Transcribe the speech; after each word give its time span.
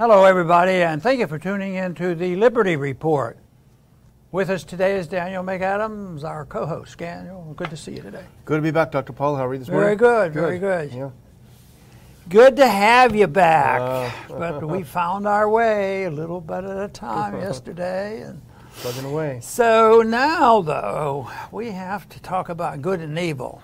Hello, 0.00 0.24
everybody, 0.24 0.82
and 0.82 1.02
thank 1.02 1.20
you 1.20 1.26
for 1.26 1.38
tuning 1.38 1.74
in 1.74 1.94
to 1.96 2.14
the 2.14 2.34
Liberty 2.34 2.74
Report. 2.74 3.36
With 4.32 4.48
us 4.48 4.64
today 4.64 4.96
is 4.96 5.06
Daniel 5.06 5.44
McAdams, 5.44 6.24
our 6.24 6.46
co-host. 6.46 6.96
Daniel, 6.96 7.52
good 7.54 7.68
to 7.68 7.76
see 7.76 7.96
you 7.96 8.00
today. 8.00 8.24
Good 8.46 8.56
to 8.56 8.62
be 8.62 8.70
back, 8.70 8.92
Dr. 8.92 9.12
Paul. 9.12 9.36
How 9.36 9.46
are 9.46 9.52
you 9.52 9.58
this 9.58 9.68
Very 9.68 9.80
morning? 9.80 9.98
good, 9.98 10.32
very 10.32 10.58
good. 10.58 10.90
Yeah. 10.90 11.10
Good 12.30 12.56
to 12.56 12.66
have 12.66 13.14
you 13.14 13.26
back. 13.26 13.82
Uh. 13.82 14.10
but 14.38 14.66
we 14.66 14.84
found 14.84 15.28
our 15.28 15.50
way 15.50 16.04
a 16.04 16.10
little 16.10 16.40
bit 16.40 16.64
at 16.64 16.82
a 16.82 16.88
time 16.88 17.34
yesterday, 17.38 18.22
and 18.22 18.40
Plugging 18.76 19.04
away. 19.04 19.40
so 19.42 20.00
now 20.00 20.62
though 20.62 21.30
we 21.52 21.72
have 21.72 22.08
to 22.08 22.20
talk 22.20 22.48
about 22.48 22.80
good 22.80 23.00
and 23.00 23.18
evil. 23.18 23.60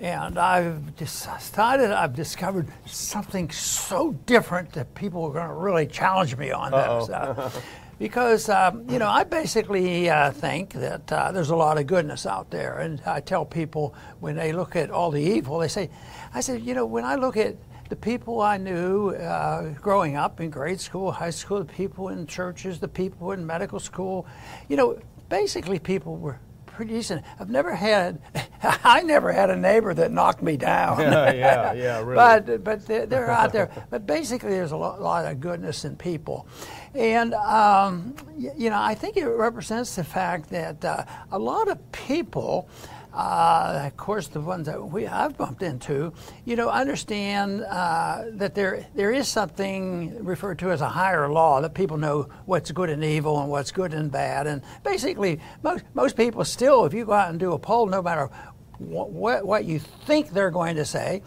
And 0.00 0.38
I've 0.38 0.96
decided 0.96 1.90
I've 1.90 2.14
discovered 2.14 2.68
something 2.86 3.50
so 3.50 4.12
different 4.24 4.72
that 4.72 4.94
people 4.94 5.24
are 5.26 5.32
going 5.32 5.48
to 5.48 5.54
really 5.54 5.86
challenge 5.86 6.38
me 6.38 6.50
on 6.50 6.72
Uh-oh. 6.72 7.12
Uh, 7.12 7.50
because, 7.98 8.48
um, 8.48 8.88
you 8.88 8.98
know, 8.98 9.08
I 9.08 9.24
basically 9.24 10.08
uh, 10.08 10.30
think 10.30 10.72
that 10.72 11.12
uh, 11.12 11.32
there's 11.32 11.50
a 11.50 11.56
lot 11.56 11.76
of 11.76 11.86
goodness 11.86 12.24
out 12.24 12.50
there. 12.50 12.78
And 12.78 13.02
I 13.04 13.20
tell 13.20 13.44
people 13.44 13.94
when 14.20 14.36
they 14.36 14.54
look 14.54 14.74
at 14.74 14.90
all 14.90 15.10
the 15.10 15.20
evil, 15.20 15.58
they 15.58 15.68
say, 15.68 15.90
I 16.32 16.40
said, 16.40 16.62
you 16.62 16.72
know, 16.72 16.86
when 16.86 17.04
I 17.04 17.16
look 17.16 17.36
at 17.36 17.56
the 17.90 17.96
people 17.96 18.40
I 18.40 18.56
knew 18.56 19.10
uh, 19.10 19.74
growing 19.82 20.16
up 20.16 20.40
in 20.40 20.48
grade 20.48 20.80
school, 20.80 21.12
high 21.12 21.28
school, 21.28 21.58
the 21.58 21.66
people 21.66 22.08
in 22.08 22.26
churches, 22.26 22.80
the 22.80 22.88
people 22.88 23.32
in 23.32 23.44
medical 23.44 23.78
school, 23.78 24.26
you 24.70 24.76
know, 24.76 24.98
basically 25.28 25.78
people 25.78 26.16
were 26.16 26.38
pretty 26.80 26.94
decent. 26.94 27.22
I've 27.38 27.50
never 27.50 27.74
had, 27.74 28.22
I 28.62 29.02
never 29.02 29.32
had 29.32 29.50
a 29.50 29.56
neighbor 29.56 29.92
that 29.92 30.10
knocked 30.10 30.42
me 30.42 30.56
down. 30.56 30.98
Yeah, 31.10 31.32
yeah, 31.32 31.72
yeah, 31.72 31.98
really. 32.04 32.14
but 32.14 32.64
but 32.64 32.86
they're, 32.86 33.04
they're 33.04 33.30
out 33.30 33.52
there. 33.52 33.70
But 33.90 34.06
basically, 34.06 34.50
there's 34.50 34.72
a 34.72 34.76
lot, 34.76 35.02
lot 35.02 35.26
of 35.26 35.40
goodness 35.40 35.84
in 35.84 35.96
people, 35.96 36.46
and 36.94 37.34
um, 37.34 38.14
you 38.38 38.70
know, 38.70 38.80
I 38.80 38.94
think 38.94 39.16
it 39.16 39.26
represents 39.26 39.96
the 39.96 40.04
fact 40.04 40.48
that 40.50 40.82
uh, 40.84 41.04
a 41.32 41.38
lot 41.38 41.68
of 41.68 41.78
people. 41.92 42.68
Uh, 43.12 43.82
of 43.86 43.96
course, 43.96 44.28
the 44.28 44.40
ones 44.40 44.66
that 44.66 44.82
we 44.82 45.06
I've 45.06 45.36
bumped 45.36 45.62
into, 45.62 46.12
you 46.44 46.56
know, 46.56 46.68
understand 46.68 47.62
uh, 47.62 48.24
that 48.34 48.54
there 48.54 48.86
there 48.94 49.12
is 49.12 49.26
something 49.26 50.24
referred 50.24 50.58
to 50.60 50.70
as 50.70 50.80
a 50.80 50.88
higher 50.88 51.28
law 51.28 51.60
that 51.60 51.74
people 51.74 51.96
know 51.96 52.28
what's 52.46 52.70
good 52.70 52.88
and 52.88 53.02
evil 53.02 53.40
and 53.40 53.50
what's 53.50 53.72
good 53.72 53.94
and 53.94 54.12
bad, 54.12 54.46
and 54.46 54.62
basically 54.84 55.40
most 55.62 55.84
most 55.94 56.16
people 56.16 56.44
still, 56.44 56.84
if 56.84 56.94
you 56.94 57.04
go 57.04 57.12
out 57.12 57.30
and 57.30 57.40
do 57.40 57.52
a 57.52 57.58
poll, 57.58 57.86
no 57.86 58.00
matter 58.00 58.30
what, 58.80 59.10
what, 59.10 59.46
what 59.46 59.64
you 59.64 59.78
think 59.78 60.30
they're 60.30 60.50
going 60.50 60.76
to 60.76 60.84
say. 60.84 61.22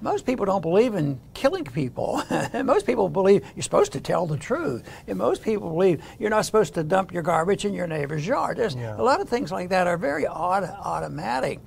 Most 0.00 0.26
people 0.26 0.44
don't 0.44 0.60
believe 0.60 0.94
in 0.94 1.18
killing 1.32 1.64
people. 1.64 2.22
most 2.64 2.86
people 2.86 3.08
believe 3.08 3.44
you're 3.54 3.62
supposed 3.62 3.92
to 3.92 4.00
tell 4.00 4.26
the 4.26 4.36
truth. 4.36 4.82
And 5.06 5.16
most 5.18 5.42
people 5.42 5.70
believe 5.70 6.02
you're 6.18 6.30
not 6.30 6.44
supposed 6.44 6.74
to 6.74 6.84
dump 6.84 7.12
your 7.12 7.22
garbage 7.22 7.64
in 7.64 7.72
your 7.72 7.86
neighbor's 7.86 8.26
yard. 8.26 8.58
There's 8.58 8.74
Yeah. 8.74 9.00
a 9.00 9.02
lot 9.02 9.20
of 9.20 9.28
things 9.28 9.50
like 9.50 9.70
that 9.70 9.86
are 9.86 9.96
very 9.96 10.26
auto- 10.26 10.66
automatic. 10.66 11.60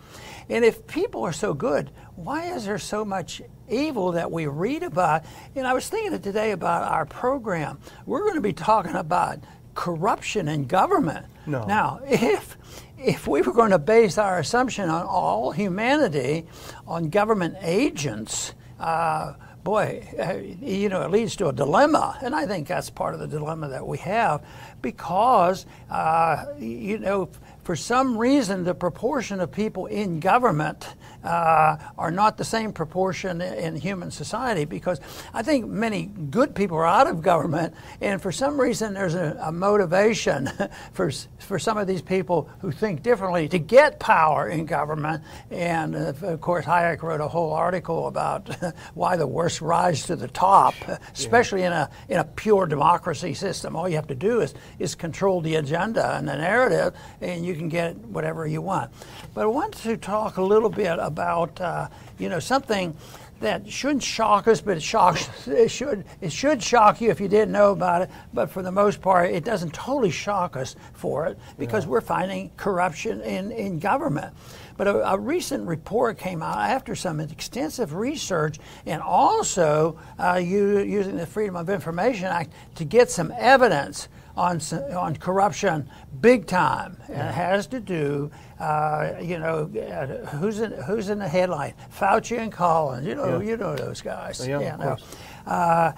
And 0.47 0.63
if 0.63 0.85
people 0.87 1.23
are 1.23 1.31
so 1.33 1.53
good, 1.53 1.91
why 2.15 2.45
is 2.53 2.65
there 2.65 2.79
so 2.79 3.03
much 3.05 3.41
evil 3.69 4.11
that 4.13 4.31
we 4.31 4.47
read 4.47 4.83
about? 4.83 5.23
And 5.55 5.65
I 5.65 5.73
was 5.73 5.87
thinking 5.89 6.19
today 6.19 6.51
about 6.51 6.83
our 6.91 7.05
program. 7.05 7.79
We're 8.05 8.21
going 8.23 8.35
to 8.35 8.41
be 8.41 8.53
talking 8.53 8.95
about 8.95 9.39
corruption 9.75 10.47
in 10.47 10.65
government. 10.65 11.25
No. 11.45 11.65
Now, 11.65 11.99
if 12.05 12.57
if 12.97 13.27
we 13.27 13.41
were 13.41 13.53
going 13.53 13.71
to 13.71 13.79
base 13.79 14.17
our 14.17 14.39
assumption 14.39 14.89
on 14.89 15.05
all 15.05 15.51
humanity 15.51 16.45
on 16.85 17.09
government 17.09 17.55
agents, 17.61 18.53
uh, 18.79 19.33
boy, 19.63 20.05
uh, 20.19 20.33
you 20.63 20.89
know, 20.89 21.01
it 21.01 21.11
leads 21.11 21.35
to 21.37 21.47
a 21.47 21.53
dilemma, 21.53 22.17
and 22.21 22.35
I 22.35 22.45
think 22.45 22.67
that's 22.67 22.89
part 22.89 23.13
of 23.13 23.19
the 23.19 23.27
dilemma 23.27 23.69
that 23.69 23.87
we 23.87 23.97
have, 23.99 24.45
because 24.81 25.65
uh, 25.89 26.45
you 26.59 26.99
know. 26.99 27.29
For 27.63 27.75
some 27.75 28.17
reason, 28.17 28.63
the 28.63 28.73
proportion 28.73 29.39
of 29.39 29.51
people 29.51 29.85
in 29.85 30.19
government 30.19 30.87
uh, 31.23 31.77
are 31.97 32.11
not 32.11 32.37
the 32.37 32.43
same 32.43 32.71
proportion 32.71 33.41
in 33.41 33.75
human 33.75 34.11
society 34.11 34.65
because 34.65 34.99
I 35.33 35.43
think 35.43 35.67
many 35.67 36.05
good 36.05 36.55
people 36.55 36.77
are 36.77 36.85
out 36.85 37.07
of 37.07 37.21
government, 37.21 37.73
and 38.01 38.21
for 38.21 38.31
some 38.31 38.59
reason, 38.59 38.93
there's 38.93 39.15
a, 39.15 39.37
a 39.41 39.51
motivation 39.51 40.49
for, 40.93 41.11
for 41.39 41.59
some 41.59 41.77
of 41.77 41.87
these 41.87 42.01
people 42.01 42.49
who 42.59 42.71
think 42.71 43.03
differently 43.03 43.47
to 43.49 43.59
get 43.59 43.99
power 43.99 44.49
in 44.49 44.65
government. 44.65 45.23
And 45.51 45.95
uh, 45.95 46.13
of 46.21 46.41
course, 46.41 46.65
Hayek 46.65 47.01
wrote 47.01 47.21
a 47.21 47.27
whole 47.27 47.53
article 47.53 48.07
about 48.07 48.49
why 48.93 49.15
the 49.15 49.27
worst 49.27 49.61
rise 49.61 50.05
to 50.07 50.15
the 50.15 50.27
top, 50.27 50.73
especially 51.13 51.63
in, 51.63 51.71
a, 51.71 51.89
in 52.07 52.17
a 52.17 52.23
pure 52.23 52.65
democracy 52.65 53.33
system. 53.33 53.75
All 53.75 53.89
you 53.89 53.95
have 53.95 54.07
to 54.07 54.15
do 54.15 54.41
is, 54.41 54.53
is 54.79 54.95
control 54.95 55.41
the 55.41 55.55
agenda 55.55 56.15
and 56.15 56.27
the 56.27 56.35
narrative, 56.35 56.95
and 57.21 57.45
you 57.45 57.55
can 57.55 57.69
get 57.69 57.95
whatever 57.97 58.47
you 58.47 58.61
want. 58.61 58.91
But 59.33 59.43
I 59.43 59.47
want 59.47 59.73
to 59.79 59.97
talk 59.97 60.37
a 60.37 60.41
little 60.41 60.69
bit 60.69 60.99
about, 61.09 61.59
uh, 61.59 61.89
you 62.17 62.29
know, 62.29 62.39
something 62.39 62.95
that 63.39 63.69
shouldn't 63.69 64.03
shock 64.03 64.47
us, 64.47 64.61
but 64.61 64.77
it 64.77 64.83
shocks. 64.83 65.29
It 65.47 65.71
should. 65.71 66.05
It 66.21 66.31
should 66.31 66.61
shock 66.61 67.01
you 67.01 67.09
if 67.09 67.19
you 67.19 67.27
didn't 67.27 67.51
know 67.51 67.71
about 67.71 68.03
it. 68.03 68.09
But 68.33 68.49
for 68.49 68.61
the 68.61 68.71
most 68.71 69.01
part, 69.01 69.31
it 69.31 69.43
doesn't 69.43 69.73
totally 69.73 70.11
shock 70.11 70.55
us 70.55 70.75
for 70.93 71.25
it 71.27 71.37
because 71.57 71.87
we're 71.87 72.01
finding 72.01 72.51
corruption 72.57 73.21
in, 73.21 73.51
in 73.51 73.79
government. 73.79 74.33
But 74.77 74.87
a, 74.87 75.13
a 75.13 75.17
recent 75.17 75.67
report 75.67 76.17
came 76.17 76.41
out 76.41 76.57
after 76.57 76.95
some 76.95 77.19
extensive 77.19 77.93
research 77.93 78.59
and 78.85 79.01
also 79.01 79.99
uh, 80.17 80.35
you, 80.35 80.79
using 80.79 81.17
the 81.17 81.25
Freedom 81.25 81.55
of 81.55 81.69
Information 81.69 82.27
Act 82.27 82.51
to 82.75 82.85
get 82.85 83.09
some 83.09 83.33
evidence 83.37 84.07
on 84.39 84.61
on 84.95 85.15
corruption 85.17 85.89
big 86.21 86.47
time. 86.47 86.97
And 87.09 87.27
it 87.27 87.33
has 87.33 87.67
to 87.67 87.79
do, 87.79 88.31
uh, 88.59 89.13
you 89.21 89.37
know, 89.37 89.69
uh, 89.77 90.25
who's 90.27 90.59
in 90.61 90.71
who's 90.71 91.09
in 91.09 91.19
the 91.19 91.27
headline? 91.27 91.73
Fauci 91.97 92.39
and 92.39 92.51
Collins. 92.51 93.05
You 93.05 93.15
know, 93.15 93.39
Yeah. 93.39 93.49
you 93.49 93.57
know 93.57 93.75
those 93.75 94.01
guys. 94.01 94.45
Yeah, 94.47 94.59
of 94.59 94.79
no. 94.79 94.85
course. 94.87 95.03
Uh, 95.45 95.91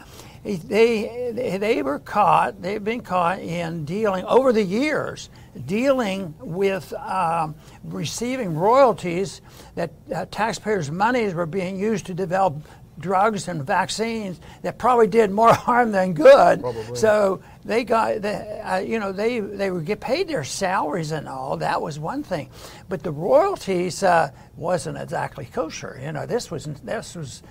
they 0.44 1.57
they 1.59 1.81
were 1.84 2.00
caught. 2.00 2.62
They've 2.62 2.84
been 2.84 3.02
caught 3.02 3.40
in 3.40 3.85
dealing 3.85 4.25
over 4.25 4.52
the 4.52 4.63
years, 4.63 5.29
dealing 5.68 6.34
with 6.40 6.91
um, 6.94 7.53
receiving 7.84 8.56
royalties 8.56 9.41
that 9.75 9.91
uh, 10.16 10.25
taxpayers' 10.31 10.90
monies 10.90 11.35
were 11.35 11.46
being 11.46 11.78
used 11.78 12.08
to 12.08 12.16
develop 12.16 12.56
drugs 13.00 13.47
and 13.47 13.63
vaccines 13.66 14.40
that 14.62 14.78
probably 14.78 15.08
did 15.08 15.31
more 15.31 15.53
harm 15.68 15.91
than 15.91 16.13
good. 16.13 16.62
Probably. 16.62 16.96
So 16.96 17.41
they 17.63 17.83
got, 17.83 18.22
the, 18.22 18.73
uh, 18.73 18.77
you 18.79 18.99
know, 18.99 19.11
they 19.11 19.39
they 19.39 19.69
would 19.69 19.85
get 19.85 19.99
paid 19.99 20.27
their 20.27 20.44
salaries 20.44 21.11
and 21.11 21.27
all. 21.27 21.57
That 21.57 21.81
was 21.81 21.99
one 21.99 22.23
thing, 22.23 22.49
but 22.89 23.03
the 23.03 23.11
royalties 23.11 24.01
uh, 24.01 24.31
wasn't 24.55 24.97
exactly 24.97 25.45
kosher. 25.45 25.99
You 26.01 26.11
know, 26.11 26.25
this 26.25 26.49
was 26.49 26.66
this 26.66 27.16
was 27.16 27.44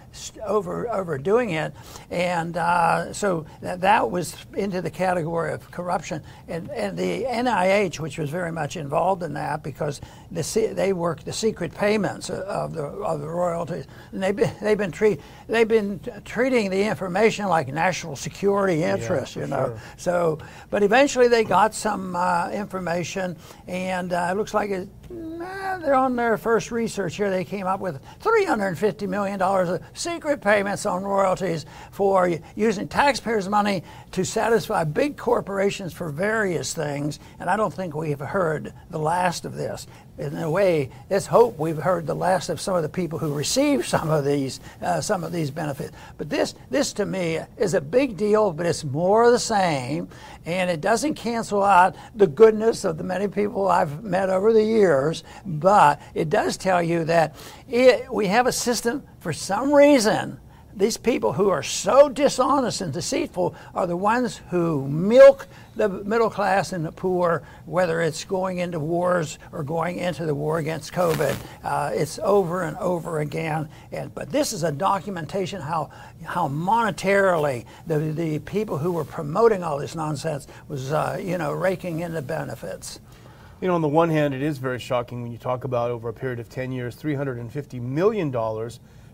over 0.44 0.88
overdoing 0.88 1.50
it, 1.50 1.72
and 2.10 2.56
uh, 2.56 3.12
so 3.12 3.46
that, 3.60 3.80
that 3.82 4.10
was 4.10 4.34
into 4.54 4.82
the 4.82 4.90
category 4.90 5.52
of 5.52 5.70
corruption. 5.70 6.22
And 6.48 6.70
and 6.70 6.96
the 6.96 7.24
NIH, 7.24 8.00
which 8.00 8.18
was 8.18 8.30
very 8.30 8.52
much 8.52 8.76
involved 8.76 9.22
in 9.22 9.34
that, 9.34 9.62
because 9.62 10.00
the 10.30 10.72
they 10.74 10.92
work 10.92 11.22
the 11.22 11.32
secret 11.32 11.74
payments 11.74 12.30
of 12.30 12.74
the 12.74 12.84
of 12.84 13.20
the 13.20 13.28
royalties, 13.28 13.86
and 14.12 14.22
they've 14.22 14.34
been 14.34 14.52
they've 14.60 14.78
been 14.78 14.92
treat 14.92 15.20
they've 15.46 15.68
been 15.68 16.00
treating 16.24 16.70
the 16.70 16.82
information 16.82 17.46
like 17.46 17.68
national 17.68 18.16
security 18.16 18.82
interests. 18.82 19.34
for 19.34 19.40
you 19.40 19.46
know. 19.46 19.66
sure. 19.66 19.80
So, 20.00 20.38
but 20.70 20.82
eventually 20.82 21.28
they 21.28 21.44
got 21.44 21.74
some 21.74 22.16
uh, 22.16 22.48
information, 22.50 23.36
and 23.68 24.14
uh, 24.14 24.28
it 24.30 24.36
looks 24.38 24.54
like 24.54 24.70
it, 24.70 24.88
nah, 25.10 25.78
they're 25.78 25.94
on 25.94 26.16
their 26.16 26.38
first 26.38 26.70
research 26.70 27.16
here. 27.16 27.30
They 27.30 27.44
came 27.44 27.66
up 27.66 27.80
with 27.80 28.00
$350 28.20 29.08
million 29.08 29.40
of 29.40 29.82
secret 29.92 30.40
payments 30.40 30.86
on 30.86 31.02
royalties 31.02 31.66
for 31.90 32.30
using 32.54 32.88
taxpayers' 32.88 33.48
money 33.48 33.82
to 34.12 34.24
satisfy 34.24 34.84
big 34.84 35.16
corporations 35.16 35.92
for 35.92 36.10
various 36.10 36.74
things. 36.74 37.18
And 37.38 37.50
I 37.50 37.56
don't 37.56 37.72
think 37.72 37.94
we've 37.94 38.18
heard 38.18 38.72
the 38.90 38.98
last 38.98 39.44
of 39.44 39.54
this. 39.54 39.86
In 40.18 40.36
a 40.36 40.50
way, 40.50 40.90
let's 41.08 41.24
hope 41.24 41.58
we've 41.58 41.78
heard 41.78 42.06
the 42.06 42.14
last 42.14 42.50
of 42.50 42.60
some 42.60 42.74
of 42.74 42.82
the 42.82 42.90
people 42.90 43.18
who 43.18 43.32
receive 43.32 43.86
some 43.86 44.10
of 44.10 44.22
these 44.22 44.60
uh, 44.82 45.00
some 45.00 45.24
of 45.24 45.32
these 45.32 45.50
benefits. 45.50 45.92
But 46.18 46.28
this 46.28 46.54
this 46.68 46.92
to 46.94 47.06
me 47.06 47.40
is 47.56 47.72
a 47.72 47.80
big 47.80 48.18
deal, 48.18 48.52
but 48.52 48.66
it's 48.66 48.84
more 48.84 49.24
of 49.24 49.32
the 49.32 49.38
same, 49.38 50.08
and 50.46 50.70
it 50.70 50.80
doesn't 50.80 51.14
cancel 51.14 51.62
out 51.62 51.96
the 52.14 52.26
goodness 52.26 52.84
of 52.84 52.98
the 52.98 53.04
many 53.04 53.28
people 53.28 53.68
I've 53.68 54.02
met 54.02 54.30
over 54.30 54.52
the 54.52 54.64
years. 54.64 55.22
But 55.44 56.00
it 56.14 56.30
does 56.30 56.56
tell 56.56 56.82
you 56.82 57.04
that 57.04 57.36
it, 57.68 58.12
we 58.12 58.26
have 58.26 58.46
a 58.46 58.52
system 58.52 59.02
for 59.18 59.32
some 59.32 59.72
reason 59.72 60.40
these 60.74 60.96
people 60.96 61.32
who 61.32 61.48
are 61.48 61.62
so 61.62 62.08
dishonest 62.08 62.80
and 62.80 62.92
deceitful 62.92 63.54
are 63.74 63.86
the 63.86 63.96
ones 63.96 64.40
who 64.50 64.86
milk 64.88 65.46
the 65.76 65.88
middle 65.88 66.30
class 66.30 66.72
and 66.72 66.84
the 66.84 66.92
poor, 66.92 67.42
whether 67.64 68.00
it's 68.00 68.24
going 68.24 68.58
into 68.58 68.78
wars 68.78 69.38
or 69.52 69.62
going 69.62 69.98
into 69.98 70.26
the 70.26 70.34
war 70.34 70.58
against 70.58 70.92
COVID. 70.92 71.36
Uh, 71.64 71.90
it's 71.92 72.18
over 72.22 72.62
and 72.62 72.76
over 72.78 73.20
again. 73.20 73.68
And, 73.92 74.14
but 74.14 74.30
this 74.30 74.52
is 74.52 74.62
a 74.62 74.72
documentation 74.72 75.60
how, 75.60 75.90
how 76.24 76.48
monetarily 76.48 77.64
the, 77.86 77.98
the 77.98 78.38
people 78.40 78.78
who 78.78 78.92
were 78.92 79.04
promoting 79.04 79.62
all 79.62 79.78
this 79.78 79.94
nonsense 79.94 80.46
was, 80.68 80.92
uh, 80.92 81.18
you 81.20 81.38
know, 81.38 81.52
raking 81.52 82.00
in 82.00 82.12
the 82.12 82.22
benefits. 82.22 83.00
You 83.60 83.68
know, 83.68 83.74
on 83.74 83.82
the 83.82 83.88
one 83.88 84.08
hand, 84.08 84.32
it 84.32 84.42
is 84.42 84.58
very 84.58 84.78
shocking 84.78 85.22
when 85.22 85.32
you 85.32 85.38
talk 85.38 85.64
about 85.64 85.90
over 85.90 86.08
a 86.08 86.14
period 86.14 86.40
of 86.40 86.48
10 86.48 86.72
years, 86.72 86.96
$350 86.96 87.80
million 87.80 88.30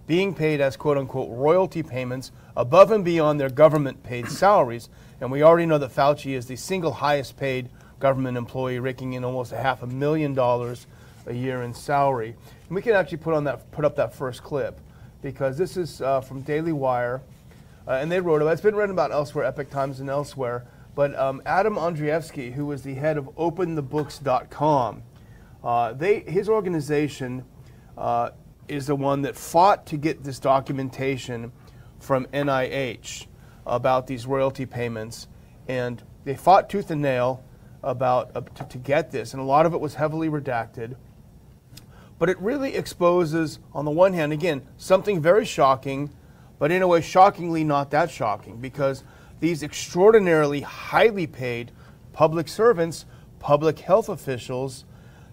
being 0.06 0.34
paid 0.34 0.60
as 0.60 0.76
quote 0.76 0.96
unquote 0.96 1.30
royalty 1.30 1.82
payments 1.82 2.32
above 2.56 2.90
and 2.90 3.04
beyond 3.04 3.40
their 3.40 3.50
government 3.50 4.02
paid 4.02 4.28
salaries. 4.30 4.88
And 5.20 5.30
we 5.30 5.42
already 5.42 5.66
know 5.66 5.78
that 5.78 5.94
Fauci 5.94 6.34
is 6.34 6.46
the 6.46 6.56
single 6.56 6.92
highest 6.92 7.36
paid 7.36 7.68
government 7.98 8.36
employee, 8.36 8.78
raking 8.78 9.14
in 9.14 9.24
almost 9.24 9.52
a 9.52 9.56
half 9.56 9.82
a 9.82 9.86
million 9.86 10.34
dollars 10.34 10.86
a 11.26 11.32
year 11.32 11.62
in 11.62 11.74
salary. 11.74 12.34
And 12.68 12.74
we 12.74 12.82
can 12.82 12.92
actually 12.92 13.18
put 13.18 13.34
on 13.34 13.44
that, 13.44 13.70
put 13.72 13.84
up 13.84 13.96
that 13.96 14.14
first 14.14 14.42
clip 14.42 14.80
because 15.22 15.56
this 15.58 15.76
is 15.76 16.00
uh, 16.00 16.20
from 16.20 16.42
Daily 16.42 16.72
Wire, 16.72 17.22
uh, 17.88 17.92
and 17.92 18.12
they 18.12 18.20
wrote 18.20 18.42
about. 18.42 18.52
It's 18.52 18.60
been 18.60 18.76
written 18.76 18.92
about 18.92 19.12
elsewhere, 19.12 19.44
Epoch 19.44 19.70
Times 19.70 20.00
and 20.00 20.10
elsewhere. 20.10 20.66
But 20.94 21.14
um, 21.18 21.42
Adam 21.44 21.74
Andrzejewski, 21.74 22.52
who 22.52 22.66
was 22.66 22.82
the 22.82 22.94
head 22.94 23.18
of 23.18 23.26
OpenTheBooks.com, 23.36 25.02
uh, 25.62 25.92
they 25.92 26.20
his 26.20 26.48
organization 26.48 27.44
uh, 27.98 28.30
is 28.68 28.86
the 28.86 28.96
one 28.96 29.22
that 29.22 29.36
fought 29.36 29.86
to 29.86 29.96
get 29.96 30.24
this 30.24 30.38
documentation 30.38 31.52
from 31.98 32.26
NIH 32.26 33.26
about 33.66 34.06
these 34.06 34.26
royalty 34.26 34.66
payments, 34.66 35.28
and 35.68 36.02
they 36.24 36.34
fought 36.34 36.70
tooth 36.70 36.90
and 36.90 37.02
nail 37.02 37.42
about 37.82 38.30
uh, 38.34 38.40
to, 38.40 38.64
to 38.64 38.78
get 38.78 39.10
this, 39.10 39.32
and 39.32 39.40
a 39.40 39.44
lot 39.44 39.66
of 39.66 39.74
it 39.74 39.80
was 39.80 39.94
heavily 39.94 40.28
redacted. 40.28 40.96
But 42.18 42.30
it 42.30 42.38
really 42.40 42.74
exposes, 42.74 43.58
on 43.74 43.84
the 43.84 43.90
one 43.90 44.12
hand, 44.12 44.32
again, 44.32 44.62
something 44.76 45.20
very 45.20 45.44
shocking, 45.44 46.10
but 46.58 46.70
in 46.70 46.82
a 46.82 46.88
way, 46.88 47.00
shockingly 47.00 47.64
not 47.64 47.90
that 47.90 48.10
shocking, 48.10 48.58
because 48.58 49.04
these 49.40 49.62
extraordinarily 49.62 50.62
highly 50.62 51.26
paid 51.26 51.72
public 52.12 52.48
servants, 52.48 53.04
public 53.38 53.80
health 53.80 54.08
officials, 54.08 54.84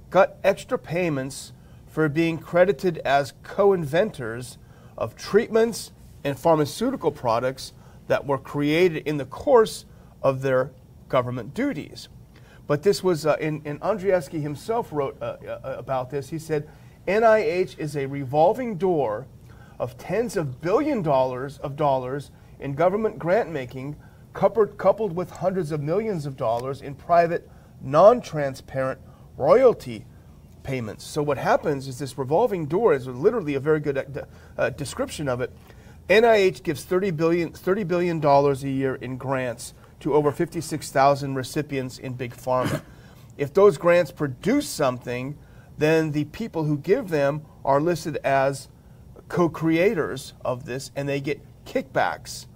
got 0.09 0.35
extra 0.44 0.77
payments 0.77 1.53
for 1.94 2.10
being 2.10 2.40
credited 2.40 2.98
as 3.06 3.36
co 3.44 3.72
inventors 3.72 4.57
of 4.98 5.16
treatments 5.16 5.92
and 6.24 6.40
pharmaceutical 6.40 7.12
products 7.12 7.72
that 8.07 8.25
were 8.25 8.40
created 8.40 9.06
in 9.06 9.18
the 9.18 9.25
course 9.25 9.86
of 10.24 10.42
their 10.42 10.72
government 11.07 11.54
duties. 11.54 12.10
But 12.66 12.81
this 12.81 13.04
was, 13.04 13.28
uh, 13.28 13.38
and, 13.40 13.62
and 13.66 13.80
himself 14.31 14.92
wrote 14.92 15.22
uh, 15.22 15.36
uh, 15.48 15.75
about 15.78 16.10
this. 16.10 16.30
He 16.30 16.40
said, 16.40 16.68
NIH 17.07 17.78
is 17.78 17.95
a 17.95 18.07
revolving 18.07 18.78
door 18.78 19.28
of 19.78 19.95
tens 19.95 20.36
of 20.36 20.62
billion 20.62 21.04
dollars 21.04 21.60
of 21.60 21.75
dollars 21.75 22.31
in 22.60 22.74
government 22.74 23.19
grant 23.19 23.51
making, 23.51 23.98
coupled, 24.34 24.80
coupled 24.80 25.16
with 25.16 25.30
hundreds 25.30 25.72
of 25.72 25.80
millions 25.80 26.25
of 26.25 26.38
dollars 26.38 26.81
in 26.81 26.95
private, 26.95 27.48
non 27.84 28.19
transparent 28.19 29.00
royalty 29.38 30.07
payments. 30.63 31.06
So 31.06 31.21
what 31.21 31.38
happens 31.38 31.88
is 31.88 32.00
this 32.00 32.18
revolving 32.18 32.65
door 32.65 32.94
is 32.94 33.07
literally 33.07 33.56
a 33.56 33.60
very 33.60 33.80
good 33.80 33.98
uh, 33.98 34.25
uh 34.57 34.69
description 34.71 35.27
of 35.27 35.42
it. 35.42 35.51
NIH 36.10 36.63
gives 36.63 36.83
30 36.83 37.12
billion, 37.12 37.51
$30 37.51 37.88
billion 37.88 38.25
a 38.25 38.54
year 38.68 38.95
in 38.95 39.18
grants 39.18 39.74
to 40.01 40.13
over 40.13 40.31
56,000 40.31 41.36
recipients 41.36 41.98
in 41.98 42.13
big 42.13 42.36
pharma. 42.36 42.81
if 43.38 43.54
those 43.54 43.77
grants 43.77 44.12
produce 44.12 44.68
something, 44.68 45.38
then 45.77 46.12
the 46.12 46.25
people 46.25 46.66
who 46.66 46.77
give 46.77 47.09
them 47.09 47.44
are 47.63 47.80
listed 47.80 48.18
as 48.24 48.68
co-creators 49.30 50.33
of 50.44 50.66
this 50.66 50.92
and 50.95 51.07
they 51.07 51.21
get 51.21 51.42
kickbacks 51.66 52.48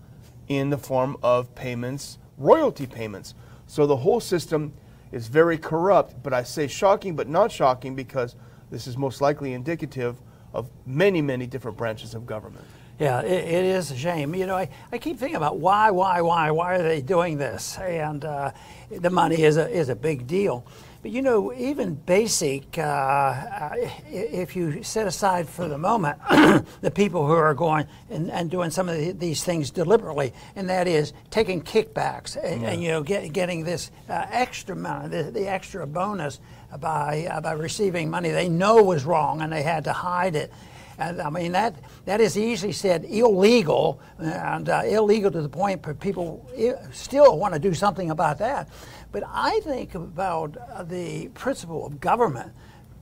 in 0.48 0.69
the 0.69 0.77
form 0.77 1.18
of 1.24 1.53
payments, 1.56 2.18
royalty 2.38 2.86
payments. 2.86 3.33
So 3.65 3.88
the 3.88 3.98
whole 3.98 4.19
system 4.19 4.74
is 5.12 5.27
very 5.27 5.57
corrupt, 5.57 6.21
but 6.24 6.33
I 6.33 6.44
say 6.44 6.68
shocking 6.68 7.15
but 7.15 7.27
not 7.27 7.51
shocking 7.51 7.95
because 7.95 8.36
this 8.69 8.88
is 8.88 8.98
most 8.98 9.21
likely 9.21 9.54
indicative 9.54 10.18
of 10.54 10.69
many, 10.86 11.21
many 11.21 11.48
different 11.48 11.77
branches 11.77 12.13
of 12.13 12.25
government. 12.25 12.65
Yeah, 13.00 13.21
it, 13.21 13.44
it 13.44 13.65
is 13.65 13.92
a 13.92 13.98
shame. 13.98 14.33
You 14.33 14.48
know, 14.48 14.56
I, 14.56 14.69
I 14.92 14.98
keep 14.98 15.19
thinking 15.19 15.36
about 15.38 15.59
why, 15.59 15.92
why, 15.92 16.21
why, 16.21 16.50
why 16.51 16.75
are 16.75 16.83
they 16.83 17.01
doing 17.01 17.38
this? 17.38 17.77
And 17.77 18.25
uh, 18.25 18.51
the 18.89 19.12
money 19.12 19.44
is 19.44 19.57
a, 19.57 19.69
is 19.69 19.89
a 19.89 19.95
big 19.95 20.25
deal. 20.25 20.65
But 21.02 21.12
you 21.12 21.22
know, 21.22 21.54
even 21.54 21.96
basic, 21.96 22.78
uh, 22.78 22.82
uh 22.82 23.76
if 24.10 24.56
you 24.56 24.84
set 24.84 25.08
aside 25.08 25.48
for 25.48 25.68
the 25.68 25.78
moment 25.78 26.18
the 26.82 26.92
people 26.92 27.26
who 27.26 27.34
are 27.34 27.54
going 27.54 27.88
and, 28.10 28.32
and 28.32 28.50
doing 28.50 28.72
some 28.72 28.90
of 28.90 28.98
the, 28.98 29.12
these 29.12 29.44
things 29.44 29.70
deliberately, 29.72 30.34
and 30.56 30.70
that 30.70 30.88
is 30.88 31.14
taking 31.30 31.62
kickbacks 31.62 32.36
and, 32.42 32.62
yeah. 32.62 32.70
and 32.70 32.82
you 32.82 32.90
know 32.90 33.04
get, 33.04 33.32
getting 33.34 33.64
this 33.64 33.92
uh, 34.10 34.26
extra 34.32 34.76
money, 34.76 35.10
the, 35.10 35.32
the, 35.32 35.48
extra 35.48 35.86
bonus 35.86 36.40
by 36.80 37.28
uh, 37.32 37.42
by 37.42 37.52
receiving 37.52 38.10
money 38.10 38.30
they 38.30 38.50
know 38.50 38.84
was 38.84 39.06
wrong 39.06 39.42
and 39.42 39.54
they 39.54 39.64
had 39.64 39.84
to 39.84 39.94
hide 39.94 40.36
it. 40.36 40.52
And 41.00 41.22
I 41.22 41.30
mean, 41.30 41.52
that, 41.52 41.76
that 42.06 42.22
is 42.22 42.38
easily 42.38 42.72
said 42.72 43.06
illegal, 43.06 44.00
and 44.18 44.68
uh, 44.68 44.82
illegal 44.84 45.30
to 45.30 45.42
the 45.42 45.50
point 45.50 45.86
where 45.86 45.94
people 45.94 46.50
still 46.92 47.38
want 47.38 47.54
to 47.54 47.60
do 47.60 47.74
something 47.74 48.10
about 48.10 48.40
that. 48.40 48.70
But 49.12 49.24
I 49.27 49.59
think 49.62 49.95
about 49.95 50.57
uh, 50.57 50.83
the 50.83 51.30
principle 51.30 51.86
of 51.86 52.00
government, 52.00 52.51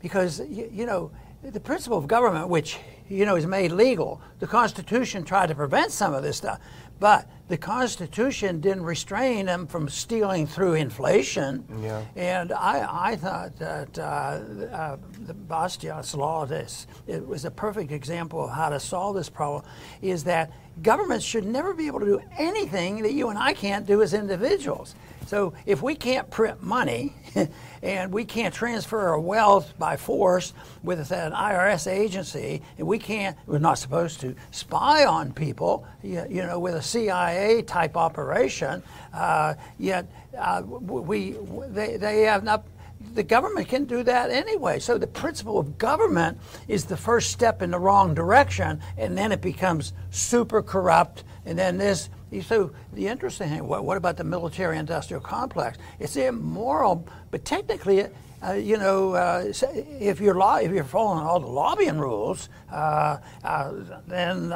because, 0.02 0.40
you, 0.40 0.70
you 0.72 0.86
know, 0.86 1.12
the 1.44 1.60
principle 1.60 1.98
of 1.98 2.08
government, 2.08 2.50
which, 2.50 2.78
you 3.10 3.26
know, 3.26 3.36
is 3.36 3.46
made 3.46 3.72
legal, 3.72 4.22
the 4.40 4.48
Constitution 4.48 5.24
tried 5.24 5.48
to 5.48 5.56
prevent 5.56 5.92
some 5.92 6.14
of 6.14 6.24
this 6.24 6.38
stuff. 6.38 6.60
But 7.00 7.30
the 7.50 7.58
Constitution 7.58 8.62
didn't 8.62 8.84
restrain 8.84 9.46
them 9.48 9.68
from 9.68 9.90
stealing 9.90 10.48
through 10.48 10.76
inflation. 10.76 11.66
Yeah. 11.82 12.04
And 12.16 12.54
I, 12.54 13.12
I 13.12 13.16
thought 13.18 13.58
that 13.58 14.00
uh, 14.00 14.02
uh, 14.02 14.98
the 15.26 15.34
Bastiat's 15.34 16.16
law, 16.16 16.46
this, 16.46 16.88
it 17.06 17.26
was 17.28 17.46
a 17.46 17.52
perfect 17.52 17.92
example 17.92 18.46
of 18.46 18.52
how 18.52 18.70
to 18.70 18.80
solve 18.80 19.16
this 19.16 19.30
problem, 19.30 19.64
is 20.02 20.24
that 20.24 20.52
governments 20.82 21.26
should 21.26 21.46
never 21.46 21.74
be 21.74 21.88
able 21.88 22.00
to 22.00 22.06
do 22.06 22.22
anything 22.38 23.02
that 23.04 23.14
you 23.14 23.30
and 23.30 23.38
I 23.38 23.54
can't 23.54 23.86
do 23.86 24.02
as 24.02 24.14
individuals. 24.14 24.96
So 25.26 25.54
if 25.66 25.82
we 25.82 25.96
can't 25.96 26.30
print 26.30 26.62
money 26.62 27.14
and 27.82 28.14
we 28.14 28.26
can't 28.26 28.54
transfer 28.54 29.00
our 29.10 29.20
wealth 29.20 29.74
by 29.78 29.98
force 29.98 30.54
with 30.84 31.12
an 31.12 31.32
IRS 31.32 31.92
agency, 31.92 32.62
and 32.78 32.88
we 32.88 33.00
can't, 33.00 33.36
we're 33.48 33.58
not 33.58 33.80
supposed 33.80 34.20
to 34.22 34.36
spy 34.52 35.06
on 35.06 35.34
people, 35.34 35.88
you, 36.04 36.26
know, 36.30 36.60
with 36.60 36.76
a 36.76 36.82
CIA 36.82 37.64
type 37.64 37.98
operation, 37.98 38.84
uh, 39.14 39.56
yet 39.80 40.08
uh, 40.38 40.62
we, 40.66 41.36
they, 41.70 41.98
they 41.98 42.22
have 42.22 42.44
not 42.44 42.66
the 43.14 43.24
government 43.24 43.68
can 43.68 43.86
do 43.86 44.04
that 44.04 44.32
anyway. 44.32 44.80
So 44.80 44.98
the 44.98 45.08
principle 45.08 45.60
of 45.60 45.78
government 45.78 46.40
is 46.68 46.86
the 46.86 46.98
first 46.98 47.32
step 47.32 47.62
in 47.62 47.72
the 47.72 47.80
wrong 47.80 48.14
direction, 48.14 48.82
and 48.98 49.18
then 49.18 49.32
it 49.32 49.42
becomes 49.42 49.94
super 50.10 50.62
corrupt, 50.62 51.24
and 51.46 51.58
then 51.58 51.78
this 51.78 52.10
so 52.42 52.72
the 52.94 53.08
interesting 53.08 53.50
thing, 53.50 53.68
what, 53.68 53.86
what 53.86 53.98
about 53.98 54.18
the 54.18 54.24
military-industrial 54.24 55.22
complex? 55.22 55.78
It's 56.00 56.16
immoral, 56.16 57.08
but 57.32 57.46
technically, 57.46 58.08
uh, 58.46 58.54
you 58.54 58.78
know, 58.78 59.14
uh, 59.14 59.52
if 60.00 60.20
you're 60.20 60.36
law, 60.36 60.58
if 60.58 60.72
you're 60.72 60.84
following 60.84 61.26
all 61.26 61.40
the 61.40 61.48
lobbying 61.48 61.98
rules, 61.98 62.50
uh, 62.72 63.18
uh 63.44 63.74
then 64.08 64.50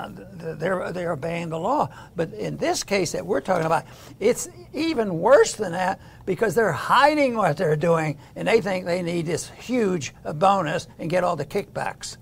they're 0.59 0.91
they're 0.91 1.13
obeying 1.13 1.49
the 1.49 1.57
law. 1.57 1.89
But 2.15 2.33
in 2.33 2.57
this 2.57 2.83
case 2.83 3.13
that 3.13 3.25
we're 3.25 3.41
talking 3.41 3.65
about, 3.65 3.85
it's 4.19 4.49
even 4.73 5.19
worse 5.19 5.53
than 5.53 5.71
that 5.71 5.99
because 6.25 6.53
they're 6.55 6.71
hiding 6.71 7.35
what 7.35 7.57
they're 7.57 7.75
doing, 7.75 8.19
and 8.35 8.47
they 8.47 8.61
think 8.61 8.85
they 8.85 9.01
need 9.01 9.25
this 9.25 9.49
huge 9.49 10.13
bonus 10.35 10.87
and 10.99 11.09
get 11.09 11.23
all 11.23 11.35
the 11.35 11.45
kickbacks. 11.45 12.17